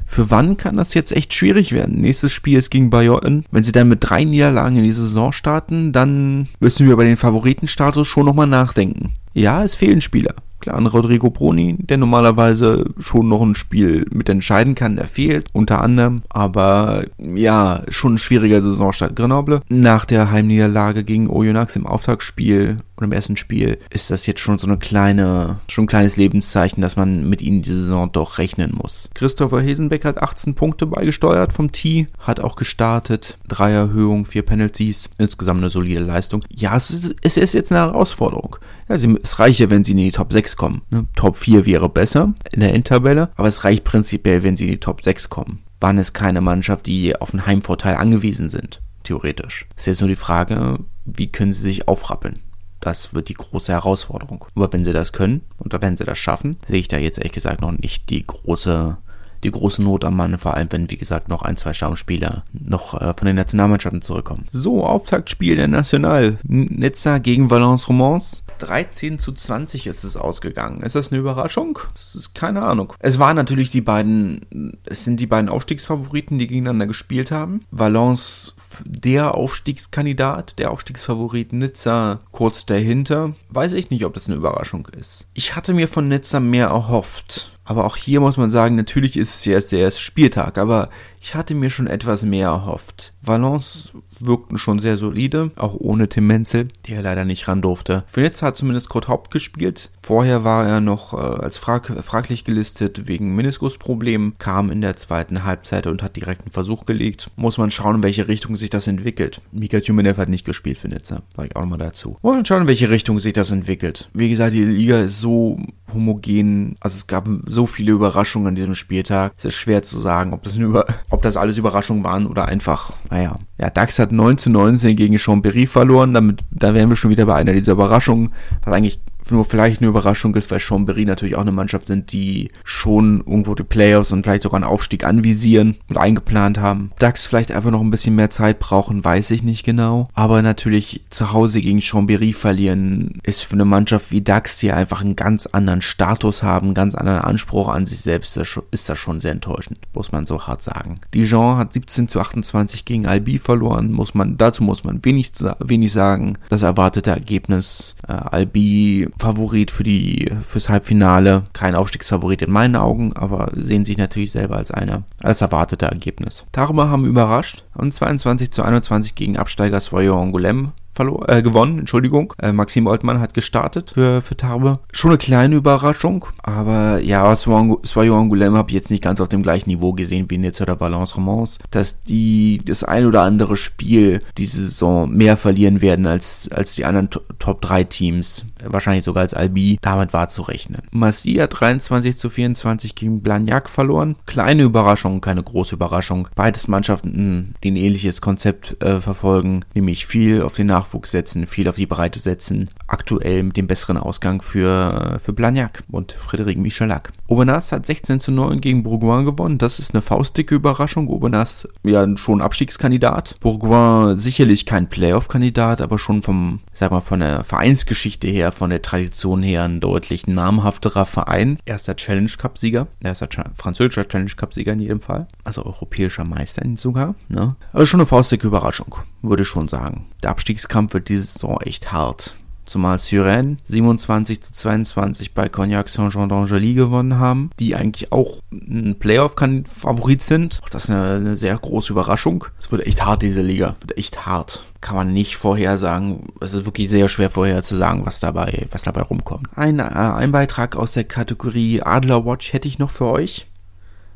Für 0.08 0.32
wann 0.32 0.58
kann 0.58 0.78
das 0.78 0.94
jetzt 0.94 1.12
echt 1.12 1.34
schwierig 1.34 1.74
werden? 1.74 2.00
Nächstes 2.00 2.32
Spiel 2.32 2.58
ist 2.58 2.72
gegen 2.72 2.90
Bayern. 2.90 3.46
Wenn 3.52 3.64
sie 3.64 3.72
dann 3.72 3.90
mit 3.90 4.00
drei 4.02 4.24
Niederlagen 4.24 4.78
in 4.78 4.84
die 4.84 4.92
Saison 4.92 5.32
starten, 5.32 5.92
dann 5.92 6.48
müssen 6.60 6.88
wir 6.88 6.94
über 6.94 7.04
den 7.04 7.18
Favoritenstatus 7.18 8.08
schon 8.08 8.26
nochmal 8.26 8.48
nachdenken. 8.48 9.14
Ja, 9.34 9.64
es 9.64 9.76
fehlen 9.76 10.02
Spieler. 10.02 10.34
Klar, 10.60 10.78
an 10.78 10.88
Rodrigo 10.88 11.30
Bruni, 11.30 11.76
der 11.78 11.98
normalerweise 11.98 12.86
schon 13.00 13.28
noch 13.28 13.42
ein 13.42 13.54
Spiel 13.54 14.08
mit 14.12 14.28
entscheiden 14.28 14.74
kann, 14.74 14.96
der 14.96 15.06
fehlt, 15.06 15.50
unter 15.54 15.82
anderem. 15.82 16.24
Aber 16.30 17.04
ja, 17.20 17.84
schon 17.90 18.16
ein 18.16 18.18
schwieriger 18.18 18.60
Saisonstart 18.60 19.16
Grenoble. 19.16 19.62
Nach 19.70 20.06
der 20.06 20.32
Heimniederlage 20.32 21.04
gegen 21.04 21.30
Oyonnax 21.30 21.76
im 21.76 21.86
Auftaktspiel 21.86 22.78
und 22.98 23.04
im 23.04 23.12
ersten 23.12 23.38
Spiel 23.38 23.78
ist 23.90 24.10
das 24.10 24.26
jetzt 24.26 24.42
schon 24.42 24.60
so 24.60 24.68
eine 24.68 24.78
kleine, 24.78 25.60
schon 25.70 25.86
ein 25.86 25.88
kleines 25.88 26.18
Lebenszeichen, 26.18 26.82
dass 26.82 26.96
man 26.96 27.30
mit 27.30 27.42
ihnen 27.42 27.62
die 27.62 27.74
Saison 27.74 28.12
doch 28.12 28.40
rechnen 28.40 28.74
muss. 28.76 29.10
Christopher 29.14 29.62
Hesenbeck 29.62 30.04
hat 30.04 30.22
18 30.22 30.56
Punkte 30.56 30.88
beigesteuert 30.88 31.54
vom 31.54 31.72
Tee, 31.72 32.08
hat 32.20 32.40
auch 32.40 32.56
gestartet, 32.56 33.38
drei 33.48 33.72
Erhöhungen, 33.72 34.26
vier 34.26 34.42
Penalties, 34.42 35.10
insgesamt 35.18 35.60
eine 35.60 35.70
solide 35.70 36.02
Leistung. 36.02 36.44
Ja, 36.50 36.76
es 36.76 36.90
ist, 36.90 37.16
es 37.22 37.38
ist 37.38 37.54
jetzt 37.54 37.72
eine 37.72 37.82
Herausforderung. 37.82 38.58
Ja, 38.90 38.96
es 38.96 39.40
reiche, 39.40 39.70
wenn 39.70 39.84
sie 39.84 39.92
in 39.92 39.98
die 39.98 40.12
Top 40.12 40.34
6 40.34 40.56
kommen. 40.56 40.82
Ne? 40.90 41.06
Top 41.16 41.36
4 41.36 41.66
wäre 41.66 41.90
besser 41.90 42.34
in 42.52 42.62
der 42.62 42.74
Endtabelle, 42.74 43.30
aber 43.36 43.48
es 43.48 43.64
reicht 43.64 43.84
prinzipiell, 43.84 44.44
wenn 44.44 44.58
sie 44.58 44.66
in 44.66 44.72
die 44.72 44.80
Top 44.80 45.04
6 45.04 45.30
kommen. 45.30 45.64
Wann 45.80 46.00
ist 46.00 46.14
keine 46.14 46.42
Mannschaft, 46.42 46.88
die 46.88 47.16
auf 47.16 47.34
einen 47.34 47.46
Heimvorteil 47.46 47.96
angewiesen 47.96 48.50
sind, 48.50 48.82
theoretisch. 49.04 49.68
Ist 49.76 49.86
jetzt 49.86 50.02
nur 50.02 50.10
die 50.10 50.16
Frage, 50.16 50.80
wie 51.06 51.32
können 51.32 51.54
sie 51.54 51.62
sich 51.62 51.88
aufrappeln? 51.88 52.40
Das 52.80 53.14
wird 53.14 53.30
die 53.30 53.34
große 53.34 53.72
Herausforderung. 53.72 54.46
Aber 54.56 54.72
wenn 54.72 54.86
sie 54.86 54.94
das 54.94 55.12
können 55.12 55.42
und 55.58 55.74
wenn 55.82 55.98
sie 55.98 56.06
das 56.06 56.18
schaffen, 56.18 56.58
sehe 56.68 56.80
ich 56.80 56.88
da 56.88 56.98
jetzt 56.98 57.18
ehrlich 57.18 57.34
gesagt 57.34 57.62
noch 57.62 57.72
nicht 57.72 58.10
die 58.10 58.26
große 58.26 58.98
die 59.44 59.52
große 59.52 59.82
Not 59.82 60.06
am 60.06 60.16
Mann, 60.16 60.38
vor 60.38 60.56
allem 60.56 60.68
wenn, 60.72 60.90
wie 60.90 60.98
gesagt, 60.98 61.30
noch 61.30 61.42
ein, 61.42 61.58
zwei 61.58 61.74
Stammspieler 61.74 62.44
noch 62.52 62.94
äh, 62.94 63.14
von 63.18 63.26
den 63.26 63.36
Nationalmannschaften 63.36 64.02
zurückkommen. 64.02 64.46
So, 64.52 64.86
Auftaktspiel 64.86 65.56
der 65.56 65.68
National. 65.68 66.38
Nizza 66.44 67.18
gegen 67.20 67.50
Valence 67.50 67.88
Romans. 67.88 68.44
13 68.60 69.20
zu 69.20 69.32
20 69.34 69.88
ist 69.88 70.04
es 70.04 70.18
ausgegangen. 70.18 70.82
Ist 70.82 70.96
das 70.96 71.12
eine 71.12 71.20
Überraschung? 71.20 71.80
Das 71.94 72.16
ist 72.16 72.34
keine 72.34 72.64
Ahnung. 72.64 72.94
Es 73.00 73.20
waren 73.20 73.36
natürlich 73.36 73.70
die 73.70 73.82
beiden, 73.82 74.78
es 74.86 75.04
sind 75.04 75.20
die 75.20 75.28
beiden 75.28 75.50
Aufstiegsfavoriten, 75.50 76.38
die 76.38 76.48
gegeneinander 76.48 76.88
gespielt 76.88 77.32
haben. 77.32 77.62
Valence 77.72 78.56
der 78.84 79.36
Aufstiegskandidat, 79.36 80.60
der 80.60 80.72
Aufstiegsfavorit 80.72 81.54
Nizza 81.54 82.20
kurz 82.32 82.66
dahinter. 82.66 83.34
Weiß 83.50 83.74
ich 83.74 83.90
nicht, 83.90 84.06
ob 84.06 84.14
das 84.14 84.28
eine 84.28 84.38
Überraschung 84.38 84.88
ist. 84.88 85.28
Ich 85.34 85.56
hatte 85.56 85.74
mir 85.74 85.88
von 85.88 86.08
Nizza 86.08 86.40
mehr 86.40 86.68
erhofft. 86.68 87.57
Aber 87.68 87.84
auch 87.84 87.98
hier 87.98 88.22
muss 88.22 88.38
man 88.38 88.50
sagen, 88.50 88.76
natürlich 88.76 89.18
ist 89.18 89.36
es 89.36 89.46
erst 89.46 89.74
der 89.74 89.80
erste 89.80 90.00
Spieltag, 90.00 90.58
aber 90.58 90.90
ich 91.22 91.36
hatte 91.36 91.54
mir 91.54 91.70
schon 91.70 91.88
etwas 91.88 92.24
mehr 92.24 92.48
erhofft. 92.48 93.14
Valence 93.22 93.92
wirkten 94.22 94.58
schon 94.58 94.80
sehr 94.80 94.96
solide, 94.96 95.52
auch 95.58 95.76
ohne 95.78 96.08
Tim 96.08 96.28
Menzel, 96.28 96.70
der 96.88 97.02
leider 97.02 97.26
nicht 97.26 97.50
ran 97.50 97.62
durfte. 97.62 98.06
Für 98.08 98.22
jetzt 98.22 98.42
hat 98.42 98.56
zumindest 98.56 98.88
Kurt 98.88 99.10
Haupt 99.10 99.32
gespielt. 99.32 99.92
Vorher 100.08 100.46
war 100.46 100.66
er 100.66 100.80
noch 100.80 101.14
äh, 101.14 101.18
als 101.18 101.58
frag 101.58 101.92
fraglich 102.02 102.46
gelistet 102.46 103.10
wegen 103.10 103.36
Meniskusproblemen, 103.36 104.38
kam 104.38 104.72
in 104.72 104.80
der 104.80 104.96
zweiten 104.96 105.44
Halbzeit 105.44 105.86
und 105.86 106.02
hat 106.02 106.16
direkt 106.16 106.44
einen 106.44 106.52
Versuch 106.54 106.86
gelegt. 106.86 107.30
Muss 107.36 107.58
man 107.58 107.72
schauen, 107.72 107.98
in 107.98 108.04
welche 108.04 108.30
Richtung 108.30 108.56
sich 108.56 108.70
das 108.70 108.88
entwickelt. 108.88 109.42
Mika 109.52 109.82
Tjumenev 109.82 110.18
hat 110.18 110.30
nicht 110.30 110.46
gespielt 110.46 110.78
für 110.78 110.88
Nizza, 110.88 111.24
sage 111.36 111.50
ich 111.50 111.56
auch 111.58 111.64
nochmal 111.64 111.80
dazu. 111.80 112.16
Muss 112.22 112.36
man 112.38 112.46
schauen, 112.46 112.62
in 112.62 112.68
welche 112.70 112.90
Richtung 112.90 113.20
sich 113.20 113.34
das 113.34 113.52
entwickelt. 113.52 114.10
Wie 114.14 114.30
gesagt, 114.30 114.54
die 114.54 114.64
Liga 114.64 115.02
ist 115.02 115.20
so 115.20 115.60
homogen, 115.94 116.78
also 116.80 116.96
es 116.96 117.08
gab 117.08 117.28
so 117.46 117.66
viele 117.66 117.92
Überraschungen 117.92 118.48
an 118.48 118.56
diesem 118.56 118.76
Spieltag. 118.76 119.34
Es 119.36 119.44
ist 119.44 119.56
schwer 119.56 119.84
zu 119.84 120.00
sagen, 120.00 120.32
ob 120.32 120.42
das, 120.44 120.56
über 120.56 120.86
ob 121.10 121.22
das 121.22 121.36
alles 121.36 121.58
Überraschungen 121.58 122.06
waren 122.06 122.28
oder 122.28 122.46
einfach, 122.46 122.94
naja. 123.10 123.36
Ja, 123.60 123.70
DAX 123.70 124.00
hat 124.00 124.14
9 124.14 124.38
zu 124.38 124.52
19 124.52 124.96
gegen 124.96 125.18
Chambéry 125.18 125.68
verloren, 125.68 126.14
damit, 126.14 126.46
da 126.50 126.74
wären 126.74 126.88
wir 126.88 126.96
schon 126.96 127.12
wieder 127.12 127.26
bei 127.26 127.36
einer 127.36 127.52
dieser 127.52 127.74
Überraschungen, 127.74 128.30
was 128.64 128.74
eigentlich 128.74 129.02
nur 129.32 129.46
vielleicht 129.46 129.82
eine 129.82 129.90
Überraschung 129.90 130.36
ist, 130.36 130.52
weil 130.52 130.60
Chambéry 130.60 131.06
natürlich 131.06 131.36
auch 131.36 131.42
eine 131.42 131.52
Mannschaft 131.52 131.88
sind, 131.88 132.12
die 132.12 132.52
schon 132.64 133.20
irgendwo 133.20 133.56
die 133.56 133.64
Playoffs 133.64 134.12
und 134.12 134.24
vielleicht 134.24 134.44
sogar 134.44 134.58
einen 134.58 134.70
Aufstieg 134.70 135.04
anvisieren 135.04 135.78
und 135.90 135.98
eingeplant 135.98 136.60
haben. 136.60 136.92
DAX 137.00 137.26
vielleicht 137.26 137.52
einfach 137.52 137.72
noch 137.72 137.82
ein 137.82 137.92
bisschen 137.92 138.16
mehr 138.16 138.30
Zeit 138.30 138.60
brauchen, 138.60 139.04
weiß 139.04 139.32
ich 139.32 139.44
nicht 139.44 139.64
genau. 139.64 140.10
Aber 140.14 140.42
natürlich 140.42 141.02
zu 141.10 141.32
Hause 141.34 141.62
gegen 141.62 141.80
Chambéry 141.80 142.34
verlieren 142.34 143.20
ist 143.24 143.44
für 143.44 143.54
eine 143.54 143.66
Mannschaft 143.66 144.12
wie 144.12 144.22
DAX, 144.22 144.60
die 144.60 144.72
einfach 144.72 145.02
einen 145.02 145.16
ganz 145.16 145.46
anderen 145.48 145.82
Status 145.82 146.44
haben, 146.44 146.68
einen 146.68 146.74
ganz 146.74 146.96
anderen 146.96 147.20
Anspruch 147.20 147.70
an 147.70 147.86
sich 147.86 148.00
selbst, 148.00 148.38
ist 148.72 148.90
das 148.90 148.98
schon 148.98 149.20
sehr 149.20 149.32
enttäuschend, 149.32 149.80
muss 149.94 150.12
man 150.12 150.26
so 150.26 150.48
hart 150.48 150.62
sagen. 150.62 151.00
Dijon 151.14 151.58
hat 151.58 151.74
17 151.74 152.08
zu 152.08 152.20
28 152.20 152.86
gegen 152.86 153.08
Albi 153.08 153.40
verloren, 153.40 153.92
muss 153.92 154.14
man, 154.14 154.38
dazu 154.38 154.64
muss 154.64 154.84
man 154.84 155.04
wenig, 155.04 155.32
wenig 155.60 155.92
sagen. 155.92 156.38
Das 156.50 156.62
erwartete 156.62 157.12
Ergebnis, 157.12 157.96
äh, 158.08 158.14
Albi 158.14 159.10
Favorit 159.20 159.72
für 159.72 159.84
die, 159.84 160.32
fürs 160.48 160.70
Halbfinale, 160.70 161.44
kein 161.54 161.76
Aufstiegsfavorit 161.76 162.42
in 162.42 162.52
meinen 162.52 162.76
Augen, 162.76 163.14
aber 163.14 163.52
sehen 163.56 163.86
sich 163.86 163.98
natürlich 163.98 164.32
selber 164.32 164.58
als 164.58 164.72
eine, 164.72 165.04
als 165.22 165.42
erwartete 165.42 165.86
Ergebnis. 165.86 166.46
Darüber 166.52 166.90
haben 166.90 167.06
überrascht. 167.06 167.64
Und 167.74 167.94
22 167.94 168.52
zu 168.52 168.64
21 168.64 169.16
gegen 169.16 169.38
Absteiger 169.38 169.80
Soyo 169.80 170.20
Angoulême 170.20 170.72
verloren, 170.98 171.26
äh, 171.30 171.42
gewonnen, 171.42 171.80
Entschuldigung. 171.80 172.34
Äh, 172.42 172.52
Maxim 172.52 172.88
Oldmann 172.88 173.22
hat 173.22 173.34
gestartet 173.34 173.92
für, 173.94 174.22
für 174.22 174.36
Tarbe. 174.36 174.80
Schon 174.92 175.12
eine 175.12 175.18
kleine 175.18 175.56
Überraschung, 175.56 176.26
aber 176.44 177.00
ja, 177.00 177.34
Soyo 177.36 178.20
Angoulême 178.20 178.58
habe 178.58 178.70
ich 178.70 178.76
jetzt 178.76 178.92
nicht 178.92 179.04
ganz 179.04 179.22
auf 179.22 179.30
dem 179.30 179.44
gleichen 179.44 179.70
Niveau 179.70 179.94
gesehen 179.94 180.26
wie 180.30 180.38
Nizza 180.38 180.64
oder 180.64 180.80
Valence 180.80 181.16
Romans, 181.16 181.60
dass 181.72 182.04
die 182.04 182.62
das 182.66 182.84
ein 182.84 183.06
oder 183.06 183.22
andere 183.22 183.56
Spiel 183.56 184.20
diese 184.38 184.62
Saison 184.62 185.10
mehr 185.10 185.38
verlieren 185.38 185.82
werden 185.82 186.06
als, 186.06 186.50
als 186.52 186.74
die 186.74 186.86
anderen 186.86 187.10
Top 187.40 187.62
3 187.62 187.84
Teams. 187.86 188.46
Wahrscheinlich 188.64 189.06
sogar 189.06 189.22
als 189.22 189.34
Albi. 189.34 189.78
Damit 189.82 190.14
war 190.14 190.30
zu 190.30 190.42
rechnen. 190.42 190.82
Massia 190.92 191.48
23 191.48 192.18
zu 192.18 192.30
24 192.30 192.96
gegen 192.96 193.22
Blagnac 193.22 193.70
verloren. 193.70 194.16
Kleine 194.26 194.64
Überraschung, 194.64 195.22
keine 195.22 195.44
große 195.44 195.76
Überraschung. 195.76 196.28
Beides 196.36 196.68
Mannschaften, 196.68 197.54
die 197.64 197.72
ein 197.72 197.76
ähnliches 197.76 198.22
Konzept 198.22 198.82
äh, 198.84 199.00
verfolgen, 199.00 199.64
nämlich 199.74 200.08
viel 200.08 200.42
auf 200.42 200.56
den 200.56 200.68
Nach 200.68 200.87
Nachwuchs 200.88 201.12
setzen, 201.12 201.46
viel 201.46 201.68
auf 201.68 201.76
die 201.76 201.86
Breite 201.86 202.20
setzen. 202.20 202.70
Aktuell 202.88 203.44
mit 203.44 203.58
dem 203.58 203.68
besseren 203.68 203.98
Ausgang 203.98 204.42
für, 204.42 205.20
für 205.22 205.34
Blagnac 205.34 205.84
und 205.92 206.16
Frédéric 206.16 206.58
Michelac. 206.58 207.12
Aubenas 207.28 207.72
hat 207.72 207.86
16 207.86 208.20
zu 208.20 208.32
9 208.32 208.62
gegen 208.62 208.84
Bourgoin 208.84 209.26
gewonnen. 209.26 209.58
Das 209.58 209.80
ist 209.80 209.94
eine 209.94 210.02
faustdicke 210.02 210.56
Überraschung. 210.56 211.10
Aubenas 211.10 211.68
ja 211.84 212.06
schon 212.18 212.42
Abstiegskandidat. 212.42 213.36
Bourgoin 213.42 214.18
sicherlich 214.18 214.66
kein 214.66 214.88
Playoff-Kandidat, 214.88 215.82
aber 215.82 216.00
schon 216.00 216.22
vom, 216.22 216.60
sag 216.80 216.92
mal, 216.92 217.02
von 217.02 217.20
der 217.20 217.44
Vereinsgeschichte 217.44 218.28
her, 218.28 218.52
von 218.52 218.70
der 218.70 218.82
Tradition 218.82 219.44
her 219.44 219.64
ein 219.64 219.80
deutlich 219.80 220.28
namhafterer 220.28 221.06
Verein. 221.06 221.60
Erster 221.66 221.96
Challenge 221.96 222.32
Cup-Sieger. 222.38 222.88
Erster 223.02 223.28
französischer 223.56 224.08
Challenge 224.08 224.32
Cup-Sieger 224.36 224.74
in 224.74 224.80
jedem 224.80 225.02
Fall. 225.02 225.28
Also 225.44 225.66
europäischer 225.66 226.24
Meister 226.26 226.64
sogar. 226.76 227.16
Ne? 227.30 227.56
Also 227.74 227.86
schon 227.86 228.00
eine 228.00 228.08
faustdicke 228.08 228.48
Überraschung, 228.48 228.96
würde 229.22 229.44
ich 229.44 229.50
schon 229.50 229.68
sagen. 229.68 230.08
Der 230.24 230.32
Abstiegskampf 230.32 230.78
Kampf 230.78 230.94
wird 230.94 231.10
diese 231.10 231.26
Saison 231.26 231.60
echt 231.62 231.92
hart. 231.92 232.36
Zumal 232.68 233.00
Suren 233.00 233.58
27 233.64 234.42
zu 234.42 234.52
22 234.52 235.34
bei 235.34 235.48
Cognac 235.48 235.88
Saint-Jean 235.88 236.30
d'Angely 236.30 236.74
gewonnen 236.74 237.18
haben, 237.18 237.50
die 237.60 237.76
eigentlich 237.76 238.12
auch 238.12 238.42
ein 238.52 238.98
Playoff-Favorit 239.00 240.22
sind. 240.22 240.60
Auch 240.62 240.70
das 240.70 240.84
ist 240.84 240.90
eine, 240.90 241.16
eine 241.16 241.36
sehr 241.38 241.58
große 241.58 241.94
Überraschung. 241.94 242.44
Es 242.60 242.70
wird 242.70 242.86
echt 242.86 243.06
hart, 243.06 243.22
diese 243.22 243.42
Liga. 243.42 243.76
Wird 243.80 243.98
echt 243.98 244.26
hart. 244.26 244.64
Kann 244.82 244.98
man 244.98 245.14
nicht 245.14 245.38
vorhersagen. 245.38 246.28
Es 246.42 246.54
ist 246.54 246.66
wirklich 246.66 246.90
sehr 246.90 247.08
schwer 247.08 247.30
vorherzusagen, 247.30 248.06
was 248.06 248.20
dabei, 248.20 248.68
was 248.72 248.84
dabei 248.84 249.02
rumkommt. 249.02 249.48
Ein, 249.56 249.80
äh, 249.80 249.84
ein 249.84 250.34
Beitrag 250.34 250.76
aus 250.76 250.92
der 250.92 251.06
Kategorie 251.06 251.82
Adler 251.82 252.26
Watch 252.26 252.52
hätte 252.52 252.68
ich 252.68 252.80
noch 252.80 252.92
für 252.92 253.06
euch. 253.06 253.48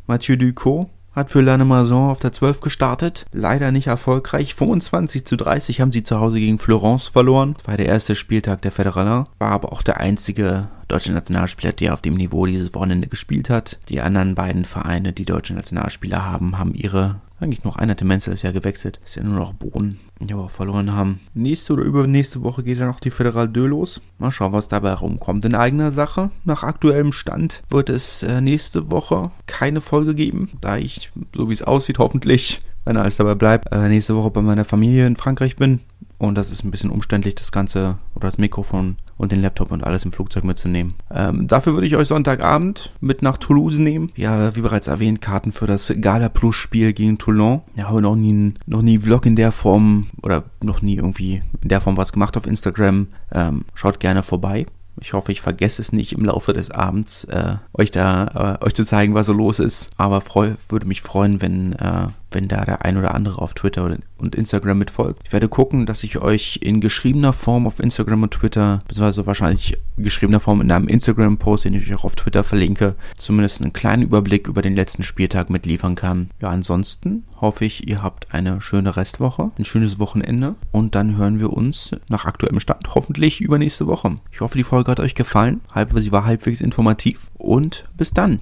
Mathieu 0.08 0.36
Ducot 0.36 0.90
hat 1.14 1.32
für 1.32 1.42
Lannemezan 1.42 2.10
auf 2.10 2.20
der 2.20 2.34
12 2.34 2.62
gestartet. 2.62 3.26
Leider 3.32 3.72
nicht 3.72 3.88
erfolgreich. 3.88 4.56
25 4.56 5.26
zu 5.26 5.38
30 5.38 5.82
haben 5.82 5.92
sie 5.92 6.04
zu 6.04 6.20
Hause 6.20 6.40
gegen 6.40 6.60
Florence 6.60 7.08
verloren. 7.08 7.56
Das 7.58 7.68
war 7.68 7.78
der 7.78 7.88
erste 7.88 8.16
Spieltag 8.16 8.62
der 8.62 8.72
Federalin. 8.72 9.26
War 9.40 9.52
aber 9.52 9.74
auch 9.74 9.82
der 9.82 10.00
einzige 10.00 10.70
deutsche 10.88 11.14
Nationalspieler, 11.14 11.74
der 11.74 11.94
auf 11.94 12.02
dem 12.02 12.16
Niveau 12.16 12.46
dieses 12.46 12.74
Wochenende 12.74 13.08
gespielt 13.08 13.50
hat. 13.50 13.80
Die 13.90 14.02
anderen 14.02 14.36
beiden 14.36 14.66
Vereine, 14.66 15.14
die 15.14 15.26
deutsche 15.26 15.54
Nationalspieler 15.54 16.26
haben, 16.26 16.58
haben 16.58 16.74
ihre 16.74 17.22
eigentlich 17.42 17.64
noch 17.64 17.76
einer, 17.76 17.96
der 17.96 18.08
Menzel 18.08 18.34
ist 18.34 18.44
ja 18.44 18.52
gewechselt. 18.52 19.00
Ist 19.04 19.16
ja 19.16 19.24
nur 19.24 19.36
noch 19.36 19.54
Boden, 19.54 20.00
die 20.20 20.30
wir 20.30 20.38
auch 20.38 20.52
verloren 20.52 20.94
haben. 20.94 21.20
Nächste 21.34 21.74
oder 21.74 21.84
übernächste 21.84 22.44
Woche 22.44 22.64
geht 22.64 22.78
ja 22.78 22.86
noch 22.86 23.00
die 23.00 23.12
Federal 23.12 23.52
2 23.52 23.60
los. 23.62 24.02
Mal 24.20 24.32
schauen, 24.32 24.54
was 24.54 24.68
dabei 24.68 24.94
rumkommt. 24.94 25.46
In 25.46 25.56
eigener 25.56 25.92
Sache, 25.92 26.32
nach 26.46 26.64
aktuellem 26.64 27.12
Stand, 27.12 27.64
wird 27.70 27.90
es 27.90 28.24
äh, 28.24 28.42
nächste 28.42 28.92
Woche 28.92 29.32
keine 29.48 29.82
Folge 29.82 30.14
geben, 30.14 30.50
da 30.62 30.78
ich, 30.78 31.12
so 31.36 31.50
wie 31.50 31.54
es 31.54 31.64
aussieht, 31.64 32.00
hoffentlich, 32.00 32.60
wenn 32.86 32.98
alles 32.98 33.18
dabei 33.18 33.36
bleibt, 33.36 33.72
äh, 33.72 33.90
nächste 33.90 34.16
Woche 34.16 34.32
bei 34.32 34.42
meiner 34.42 34.66
Familie 34.66 35.08
in 35.08 35.16
Frankreich 35.16 35.56
bin. 35.56 35.80
Und 36.22 36.36
das 36.36 36.52
ist 36.52 36.64
ein 36.64 36.70
bisschen 36.70 36.92
umständlich, 36.92 37.34
das 37.34 37.52
Ganze 37.52 37.98
oder 38.14 38.28
das 38.28 38.38
Mikrofon 38.38 38.98
und 39.18 39.32
den 39.32 39.42
Laptop 39.42 39.72
und 39.72 39.84
alles 39.84 40.06
im 40.06 40.12
Flugzeug 40.12 40.44
mitzunehmen. 40.44 40.94
Ähm, 41.10 41.48
dafür 41.48 41.74
würde 41.74 41.88
ich 41.88 41.96
euch 41.96 42.10
Sonntagabend 42.10 42.94
mit 43.02 43.24
nach 43.24 43.40
Toulouse 43.40 43.80
nehmen. 43.80 44.12
Ja, 44.16 44.56
wie 44.56 44.62
bereits 44.62 44.86
erwähnt, 44.86 45.20
Karten 45.20 45.52
für 45.52 45.66
das 45.66 45.92
Gala 46.00 46.30
Plus 46.30 46.56
Spiel 46.56 46.94
gegen 46.94 47.18
Toulon. 47.18 47.62
Ja, 47.74 47.90
habe 47.90 48.04
noch 48.04 48.16
nie, 48.16 48.54
noch 48.68 48.84
nie 48.84 49.00
Vlog 49.00 49.26
in 49.26 49.36
der 49.36 49.52
Form 49.52 50.10
oder 50.22 50.44
noch 50.62 50.84
nie 50.84 50.96
irgendwie 50.96 51.42
in 51.60 51.70
der 51.70 51.82
Form 51.82 51.98
was 51.98 52.14
gemacht 52.14 52.38
auf 52.38 52.46
Instagram. 52.46 53.08
Ähm, 53.32 53.66
schaut 53.74 54.00
gerne 54.00 54.22
vorbei. 54.22 54.68
Ich 55.00 55.14
hoffe, 55.14 55.32
ich 55.32 55.42
vergesse 55.42 55.82
es 55.82 55.92
nicht 55.92 56.14
im 56.14 56.26
Laufe 56.26 56.54
des 56.54 56.70
Abends, 56.70 57.24
äh, 57.24 57.56
euch 57.74 57.90
da, 57.90 58.60
äh, 58.62 58.64
euch 58.64 58.76
zu 58.76 58.86
zeigen, 58.86 59.16
was 59.16 59.26
so 59.26 59.34
los 59.34 59.58
ist. 59.58 59.90
Aber 59.98 60.22
freu, 60.22 60.52
würde 60.70 60.86
mich 60.86 61.02
freuen, 61.02 61.42
wenn, 61.42 61.74
äh, 61.74 62.10
wenn 62.32 62.48
da 62.48 62.66
der 62.66 62.84
ein 62.86 62.98
oder 62.98 63.14
andere 63.14 63.42
auf 63.42 63.54
Twitter 63.54 63.98
und 64.18 64.36
Instagram 64.36 64.78
mitfolgt. 64.78 65.22
Ich 65.26 65.34
werde 65.34 65.50
gucken, 65.50 65.86
dass 65.86 66.04
ich 66.04 66.20
euch 66.20 66.60
in 66.62 66.82
geschriebener 66.82 67.34
Form 67.34 67.68
auf 67.68 67.80
Instagram 67.80 68.24
und 68.24 68.32
Twitter, 68.32 68.82
beziehungsweise 68.88 69.26
wahrscheinlich 69.26 69.78
geschriebener 69.98 70.40
Form 70.40 70.62
in 70.62 70.72
einem 70.72 70.88
Instagram-Post, 70.88 71.66
den 71.66 71.74
ich 71.74 71.88
euch 71.88 71.96
auch 71.96 72.06
auf 72.06 72.16
Twitter 72.16 72.44
verlinke, 72.44 72.96
zumindest 73.18 73.62
einen 73.62 73.74
kleinen 73.74 74.04
Überblick 74.04 74.48
über 74.48 74.62
den 74.62 74.76
letzten 74.76 75.04
Spieltag 75.04 75.50
mitliefern 75.50 75.96
kann. 75.96 76.30
Ja, 76.42 76.50
ansonsten 76.50 77.26
hoffe 77.40 77.66
ich, 77.66 77.88
ihr 77.88 78.04
habt 78.04 78.34
eine 78.34 78.62
schöne 78.62 78.96
Restwoche, 78.96 79.52
ein 79.58 79.66
schönes 79.66 80.00
Wochenende 80.00 80.56
und 80.72 80.96
dann 80.96 81.18
hören 81.18 81.40
wir 81.40 81.52
uns 81.52 81.92
nach 82.10 82.26
aktuellem 82.26 82.60
Stand 82.60 82.96
hoffentlich 82.96 83.42
übernächste 83.42 83.88
Woche. 83.88 84.16
Ich 84.32 84.42
hoffe, 84.42 84.58
die 84.58 84.64
Folge 84.64 84.92
hat 84.92 85.00
euch 85.00 85.16
gefallen. 85.16 85.62
Sie 85.96 86.12
war 86.12 86.26
halbwegs 86.26 86.62
informativ 86.62 87.32
und 87.38 87.90
bis 87.98 88.12
dann. 88.12 88.42